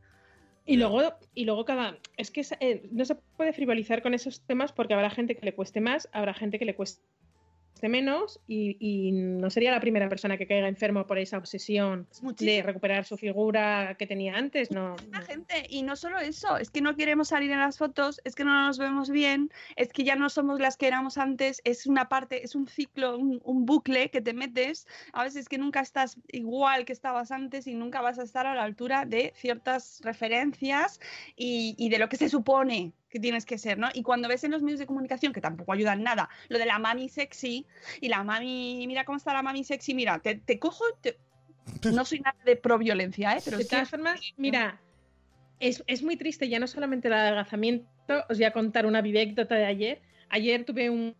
[0.65, 1.01] Y luego,
[1.33, 1.97] y luego cada.
[2.15, 5.53] Es que eh, no se puede frivolizar con esos temas porque habrá gente que le
[5.53, 7.03] cueste más, habrá gente que le cueste
[7.81, 12.37] menos y, y no sería la primera persona que caiga enfermo por esa obsesión Es
[12.37, 14.71] de recuperar su figura que tenía antes.
[14.71, 15.25] No, La no.
[15.25, 18.45] gente, y no solo eso, es que no queremos salir en las fotos, es que
[18.45, 22.07] no nos vemos bien, es que ya no somos las que éramos antes, es una
[22.09, 26.17] parte, es un ciclo, un, un bucle que te metes, a veces que nunca estás
[26.31, 30.99] igual que estabas antes y nunca vas a estar a la altura de ciertas referencias
[31.35, 33.87] y, y de lo que se supone que tienes que ser, ¿no?
[33.93, 36.79] Y cuando ves en los medios de comunicación, que tampoco ayudan nada, lo de la
[36.79, 37.65] mami sexy
[38.01, 41.17] y la mami, mira cómo está la mami sexy, mira, te, te cojo, te-
[41.93, 43.41] no soy nada de pro violencia, ¿eh?
[43.45, 44.81] Pero de todas formas, mira,
[45.59, 47.87] es, es muy triste ya no solamente el adelgazamiento,
[48.29, 50.01] os voy a contar una vivécdota de ayer.
[50.29, 51.15] Ayer tuve un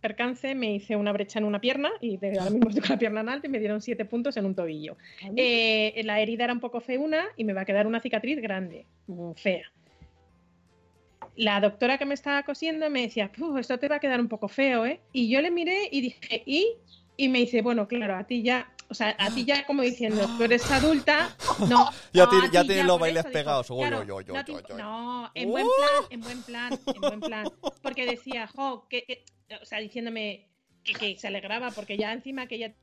[0.00, 2.98] percance, me hice una brecha en una pierna y de- ahora mismo estoy con la
[2.98, 4.96] pierna en alto y me dieron siete puntos en un tobillo.
[5.36, 8.86] Eh, la herida era un poco feuna y me va a quedar una cicatriz grande,
[9.06, 9.70] mm, fea.
[11.40, 14.28] La doctora que me estaba cosiendo me decía, "Uf, esto te va a quedar un
[14.28, 15.00] poco feo, ¿eh?
[15.10, 16.76] Y yo le miré y dije, ¿y?
[17.16, 20.26] Y me dice, bueno, claro, a ti ya, o sea, a ti ya como diciendo,
[20.36, 21.34] tú eres adulta,
[21.66, 21.88] no.
[22.12, 24.04] Ya no, ya ti tiene los bailes eso", dijo, pegados, claro,
[24.76, 25.70] no, en buen Uh.
[25.76, 27.50] plan, en buen plan, en buen plan.
[27.80, 29.24] Porque decía, jo, que, que-
[29.62, 30.46] o sea, diciéndome
[30.84, 32.74] que, que se alegraba, porque ya encima que ella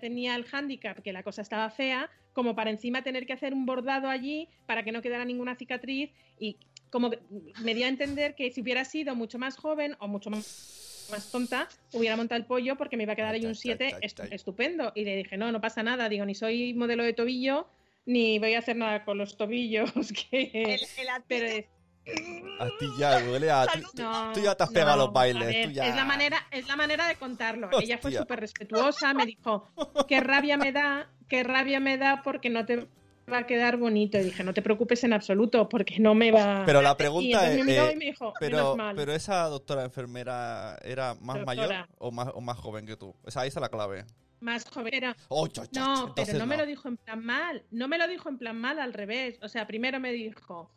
[0.00, 3.66] tenía el hándicap que la cosa estaba fea, como para encima tener que hacer un
[3.66, 6.58] bordado allí para que no quedara ninguna cicatriz y
[6.90, 7.18] como que
[7.62, 11.30] me dio a entender que si hubiera sido mucho más joven o mucho más, más
[11.30, 13.96] tonta, hubiera montado el pollo porque me iba a quedar ahí un 7
[14.30, 14.92] estupendo.
[14.94, 17.68] Y le dije, no, no pasa nada, digo, ni soy modelo de tobillo,
[18.06, 19.90] ni voy a hacer nada con los tobillos.
[20.30, 20.50] Que...
[20.54, 21.68] El, el ati- Pero
[22.60, 23.80] A ti ya duele, a ti.
[23.98, 26.04] no, Tú ya te has pegado no, los bailes, a ver, tú ya- Es la
[26.04, 27.68] manera, es la manera de contarlo.
[27.80, 29.68] Ella fue súper respetuosa, me dijo,
[30.08, 32.86] qué rabia me da, qué rabia me da porque no te
[33.28, 34.18] va a quedar bonito.
[34.18, 36.62] Y dije, no te preocupes en absoluto, porque no me va.
[36.66, 37.64] Pero la pregunta es.
[37.64, 41.44] me eh, me dijo, pero, pero esa doctora enfermera era más Doctora.
[41.44, 43.14] mayor o más, o más joven que tú.
[43.26, 44.04] Esa ahí está la clave.
[44.40, 44.94] Más joven.
[44.94, 47.64] Era- Oh, yo, No, pero no, me lo dijo en plan mal.
[47.70, 49.38] No me lo dijo en plan mal, al revés.
[49.42, 50.70] O sea, primero me dijo,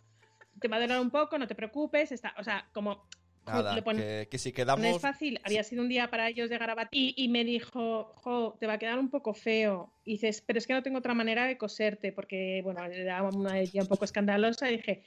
[0.60, 2.12] te va a doler un poco, no te preocupes.
[2.12, 3.06] Está, o sea, como
[3.46, 4.86] Nada, le que, que si No quedamos.
[4.86, 8.56] es fácil, había sido un día para ellos de garabat y, y me dijo, jo,
[8.60, 9.92] te va a quedar un poco feo.
[10.06, 13.62] Y dices, pero es que no tengo otra manera de coserte, porque, bueno, era una
[13.62, 14.70] idea un poco escandalosa.
[14.72, 15.04] Y dije,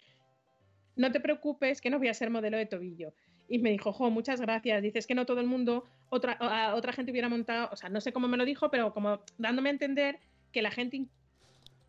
[0.97, 3.13] no te preocupes, que no voy a ser modelo de tobillo.
[3.49, 4.83] Y me dijo, jo, muchas gracias.
[4.83, 8.01] Dices que no todo el mundo, otra, a- otra gente hubiera montado, o sea, no
[8.01, 10.19] sé cómo me lo dijo, pero como dándome a entender
[10.53, 11.05] que la gente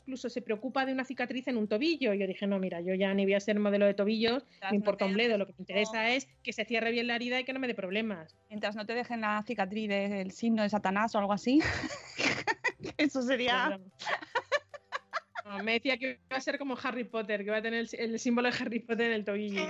[0.05, 2.13] incluso se preocupa de una cicatriz en un tobillo.
[2.13, 4.71] Y yo dije, no, mira, yo ya ni voy a ser modelo de tobillos, Mientras
[4.71, 7.15] me no importa un bledo, lo que me interesa es que se cierre bien la
[7.15, 8.35] herida y que no me dé problemas.
[8.49, 11.59] Mientras no te dejen la cicatriz del signo de Satanás o algo así.
[12.97, 13.79] Eso sería.
[15.43, 17.99] No, me decía que iba a ser como Harry Potter, que iba a tener el,
[17.99, 19.65] el símbolo de Harry Potter en el tobillo.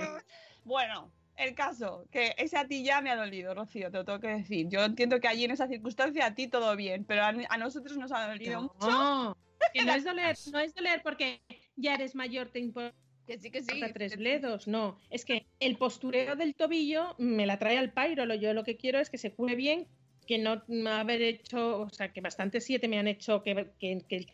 [0.64, 4.20] Bueno, el caso, que ese a ti ya me ha dolido, Rocío, te lo tengo
[4.20, 4.68] que decir.
[4.68, 7.96] Yo entiendo que allí en esa circunstancia a ti todo bien, pero a, a nosotros
[7.96, 8.90] nos ha dolido mucho.
[8.90, 9.36] No,
[9.72, 11.40] que no es doler, no es doler porque
[11.76, 13.80] ya eres mayor, te importa Que sí, que sí.
[13.92, 14.98] tres bledos, no.
[15.10, 18.24] Es que el postureo del tobillo me la trae al pairo.
[18.34, 19.88] Yo lo que quiero es que se cure bien,
[20.26, 24.26] que no haber hecho, o sea, que bastante siete me han hecho que, que, que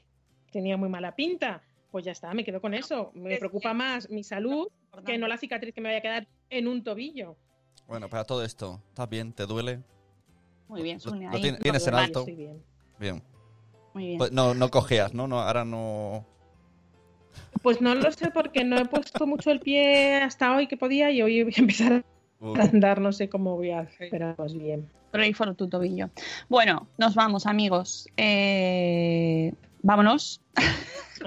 [0.50, 1.62] tenía muy mala pinta.
[1.90, 3.11] Pues ya está, me quedo con eso.
[3.14, 4.68] Me preocupa más mi salud
[5.07, 7.36] que no la cicatriz que me vaya a quedar en un tobillo.
[7.88, 9.32] Bueno, para todo esto, ¿estás bien?
[9.32, 9.80] ¿Te duele?
[10.68, 11.30] Muy bien, Lo- Sonia.
[11.32, 12.20] lo tienes en alto.
[12.20, 12.62] estoy bien.
[12.98, 13.22] Bien.
[13.94, 14.18] Muy bien.
[14.18, 15.26] Pues no, no cojeas, ¿no?
[15.26, 16.24] no ahora no.
[17.62, 21.11] Pues no lo sé porque no he puesto mucho el pie hasta hoy que podía
[21.11, 22.05] y hoy voy a empezar
[22.40, 24.88] a andar, no sé cómo voy a hacer, pero pues bien.
[25.11, 26.09] Pray for tu tobillo.
[26.48, 28.09] Bueno, nos vamos, amigos.
[28.16, 30.40] Eh, vámonos.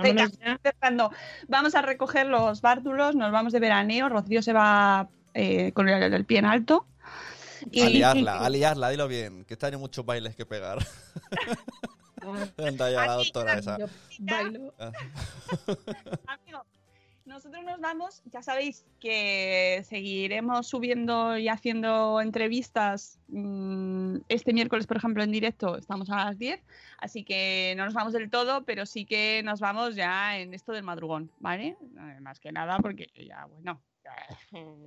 [0.02, 0.24] Venga.
[0.28, 0.60] Vámonos ya.
[0.64, 1.12] cerrando.
[1.48, 4.10] Vamos a recoger los bártulos, nos vamos de veraneo.
[4.10, 6.88] Rocío se va eh, con el, el pie en alto.
[7.66, 9.44] A liarla, a liarla, dilo bien.
[9.46, 10.80] Que este año muchos bailes que pegar.
[12.58, 13.78] Anda ya la doctora esa.
[14.20, 14.74] Bailo.
[14.80, 14.92] Ah.
[16.28, 16.66] Amigos,
[17.26, 18.22] nosotros nos vamos.
[18.32, 25.78] Ya sabéis que seguiremos subiendo y haciendo entrevistas mm, este miércoles, por ejemplo, en directo.
[25.78, 26.64] Estamos a las 10.
[26.98, 30.72] Así que no nos vamos del todo, pero sí que nos vamos ya en esto
[30.72, 31.78] del madrugón, ¿vale?
[32.22, 33.82] Más que nada porque ya, bueno.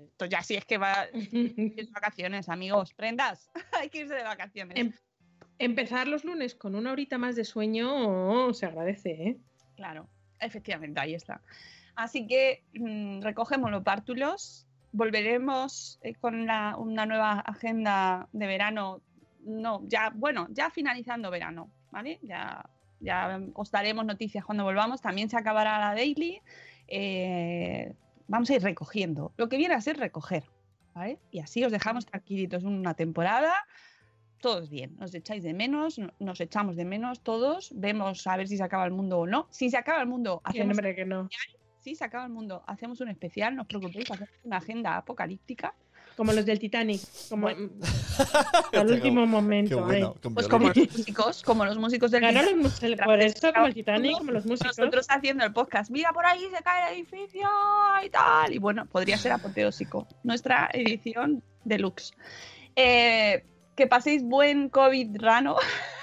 [0.06, 2.94] Esto ya sí es que va de vacaciones, amigos.
[2.94, 3.50] Prendas,
[3.80, 4.76] hay que irse de vacaciones.
[4.78, 4.92] Em-
[5.60, 7.90] Empezar los lunes con una horita más de sueño
[8.46, 9.36] oh, se agradece, ¿eh?
[9.74, 10.08] Claro,
[10.38, 11.40] efectivamente, ahí está.
[11.96, 19.00] Así que mm, recogemos los bártulos, volveremos eh, con la- una nueva agenda de verano.
[19.40, 22.20] No, ya, bueno, ya finalizando verano, ¿vale?
[22.22, 22.64] Ya,
[23.00, 25.00] ya os daremos noticias cuando volvamos.
[25.00, 26.40] También se acabará la daily.
[26.86, 27.94] eh,
[28.28, 29.32] vamos a ir recogiendo.
[29.36, 30.44] Lo que viene a ser recoger,
[30.94, 31.18] ¿vale?
[31.30, 33.52] Y así os dejamos tranquilitos una temporada.
[34.40, 38.46] Todos bien, nos echáis de menos, no- nos echamos de menos todos, vemos a ver
[38.46, 39.48] si se acaba el mundo o no.
[39.50, 41.28] Si se acaba el mundo, hacemos hombre, que no.
[41.80, 45.74] si se acaba el mundo, hacemos un especial, no os preocupéis, hacemos una agenda apocalíptica.
[46.18, 47.70] Como los del Titanic, como Bueno.
[48.72, 49.76] al último momento.
[49.76, 50.14] Qué bueno.
[50.20, 53.74] con Pues como los músicos, como los músicos del Claro, Titanic, por eso, como el
[53.74, 54.76] Titanic, como los músicos.
[54.76, 55.92] nosotros haciendo el podcast.
[55.92, 57.48] Mira, por ahí se cae el edificio
[58.04, 58.52] y tal.
[58.52, 60.08] Y bueno, podría ser apoteósico.
[60.24, 62.12] Nuestra edición deluxe.
[62.74, 63.44] Eh,
[63.76, 65.54] que paséis buen COVID rano.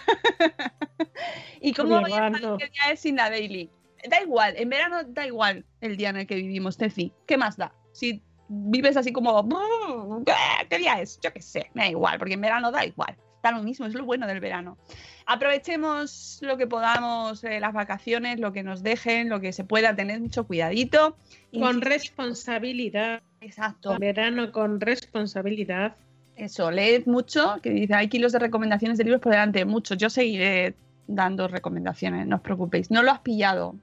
[1.59, 3.69] y cómo voy a saber qué día es sin la daily.
[4.09, 7.11] Da igual, en verano da igual el día en el que vivimos, Ceci.
[7.27, 7.75] ¿Qué más da?
[7.91, 10.23] Si vives así como, "Brr,
[10.69, 11.19] ¿qué día es?
[11.21, 13.15] Yo qué sé, me da igual, porque en verano da igual.
[13.41, 14.77] Da lo mismo, es lo bueno del verano.
[15.27, 19.95] Aprovechemos lo que podamos, eh, las vacaciones, lo que nos dejen, lo que se pueda,
[19.95, 21.17] tener mucho cuidadito.
[21.53, 23.21] Con responsabilidad.
[23.41, 23.97] Exacto.
[23.99, 25.95] Verano con responsabilidad.
[26.35, 29.97] Eso, leed mucho, que dice, hay kilos de recomendaciones de libros por delante, muchos.
[29.97, 30.75] Yo seguiré
[31.07, 32.91] dando recomendaciones, no os preocupéis.
[32.91, 33.75] No lo has pillado,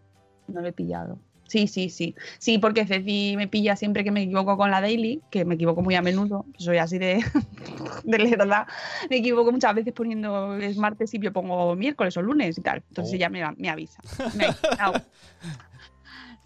[0.49, 1.19] no lo he pillado.
[1.53, 2.15] Sí, sí, sí.
[2.39, 5.83] Sí, porque Ceci me pilla siempre que me equivoco con la daily, que me equivoco
[5.83, 7.23] muy a menudo, soy así de,
[8.05, 8.67] de verdad.
[9.11, 12.83] Me equivoco muchas veces poniendo es martes y yo pongo miércoles o lunes y tal.
[12.89, 13.17] Entonces Oh.
[13.17, 14.01] ella me, me avisa.
[14.35, 14.47] Me
[14.79, 15.05] avisa.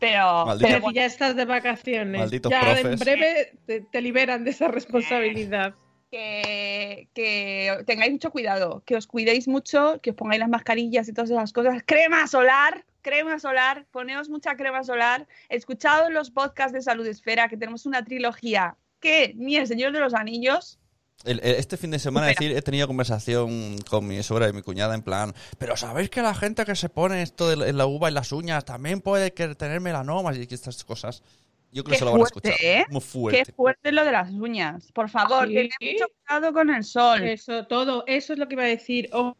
[0.00, 4.66] Pero, pero ya estás de vacaciones, Malditos ya en breve te, te liberan de esa
[4.68, 5.74] responsabilidad.
[6.10, 11.12] que, que tengáis mucho cuidado, que os cuidéis mucho, que os pongáis las mascarillas y
[11.12, 11.82] todas esas cosas.
[11.86, 15.28] Crema solar, crema solar, poneos mucha crema solar.
[15.48, 20.00] Escuchad los podcasts de Salud Esfera, que tenemos una trilogía que ni el Señor de
[20.00, 20.80] los Anillos.
[21.24, 24.62] El- el- este fin de semana decir, he tenido conversación con mi sobra y mi
[24.62, 27.78] cuñada en plan, pero ¿sabéis que la gente que se pone esto de la- en
[27.78, 31.22] la uva y las uñas también puede tener melanomas y estas cosas?
[31.72, 32.66] Yo creo que se lo van a fuerte, escuchar.
[32.66, 32.84] ¿eh?
[32.90, 33.52] Muy Qué fuerte.
[33.52, 34.90] fuerte lo de las uñas.
[34.92, 35.54] Por favor, Sí.
[35.54, 37.22] tened mucho cuidado con el sol.
[37.22, 39.08] Eso, todo, eso es lo que iba a decir.
[39.12, 39.36] Ojo,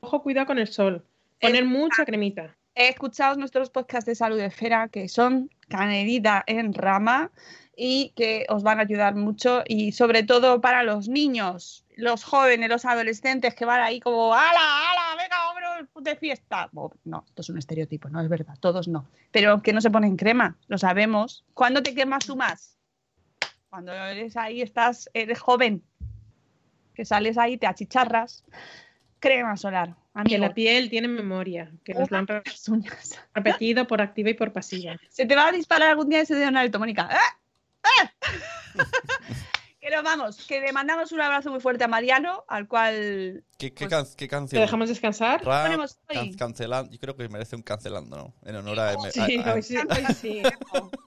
[0.00, 1.04] ojo, cuidado con el sol.
[1.40, 2.56] Poner mucha cremita.
[2.74, 7.30] He escuchado nuestros podcasts de salud esfera que son canelita en rama
[7.76, 12.70] y que os van a ayudar mucho y sobre todo para los niños, los jóvenes,
[12.70, 15.22] los adolescentes que van ahí como ¡Hala, hala!
[15.22, 16.70] ¡Venga, vámonos de fiesta!
[17.04, 19.06] No, esto es un estereotipo, no es verdad, todos no.
[19.30, 21.44] Pero que no se ponen crema, lo sabemos.
[21.52, 22.78] ¿Cuándo te quemas tú más?
[23.68, 25.82] Cuando eres ahí, estás, eres joven,
[26.94, 28.44] que sales ahí, te achicharras.
[29.18, 30.40] Crema solar, Que amigo.
[30.40, 33.18] la piel tiene memoria, que nos lo han re- Las uñas.
[33.34, 34.96] repetido por activa y por pasiva.
[35.08, 37.08] Se te va a disparar algún día ese dedo en alto, Mónica.
[37.10, 37.38] ¡Ah!
[37.82, 38.12] ¡Ah!
[39.80, 43.72] que nos vamos, que le mandamos un abrazo muy fuerte a Mariano, al cual ¿Qué,
[43.72, 44.62] qué Pues- can- qué ¿Te canción?
[44.62, 45.42] dejamos descansar?
[45.44, 46.14] Rap, ponemos hoy?
[46.16, 46.92] can- cancelando.
[46.92, 48.34] Yo creo que merece un cancelando, ¿no?
[48.48, 48.92] En honor a...
[49.10, 50.42] Sí, a- a- hoy sí, hoy sí.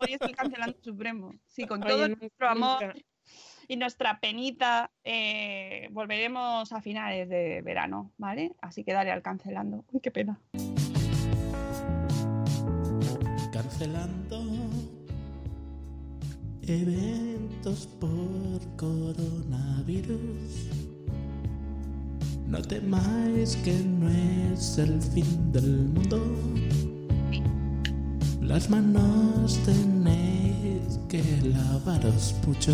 [0.01, 1.33] hoy es el cancelando supremo.
[1.45, 2.99] Sí, con Oye, todo nuestro amor nunca.
[3.67, 8.53] Y nuestra penita, eh, volveremos a finales de verano, ¿vale?
[8.61, 9.85] Así que dale al cancelando.
[9.91, 10.39] Uy, qué pena.
[13.51, 14.43] cancelando
[16.67, 20.19] eventos por coronavirus.
[22.47, 26.21] No temáis que no es el fin del mundo.
[28.41, 32.73] Las manos tenéis que lavaros mucho.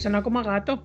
[0.00, 0.82] Sonó como a gato.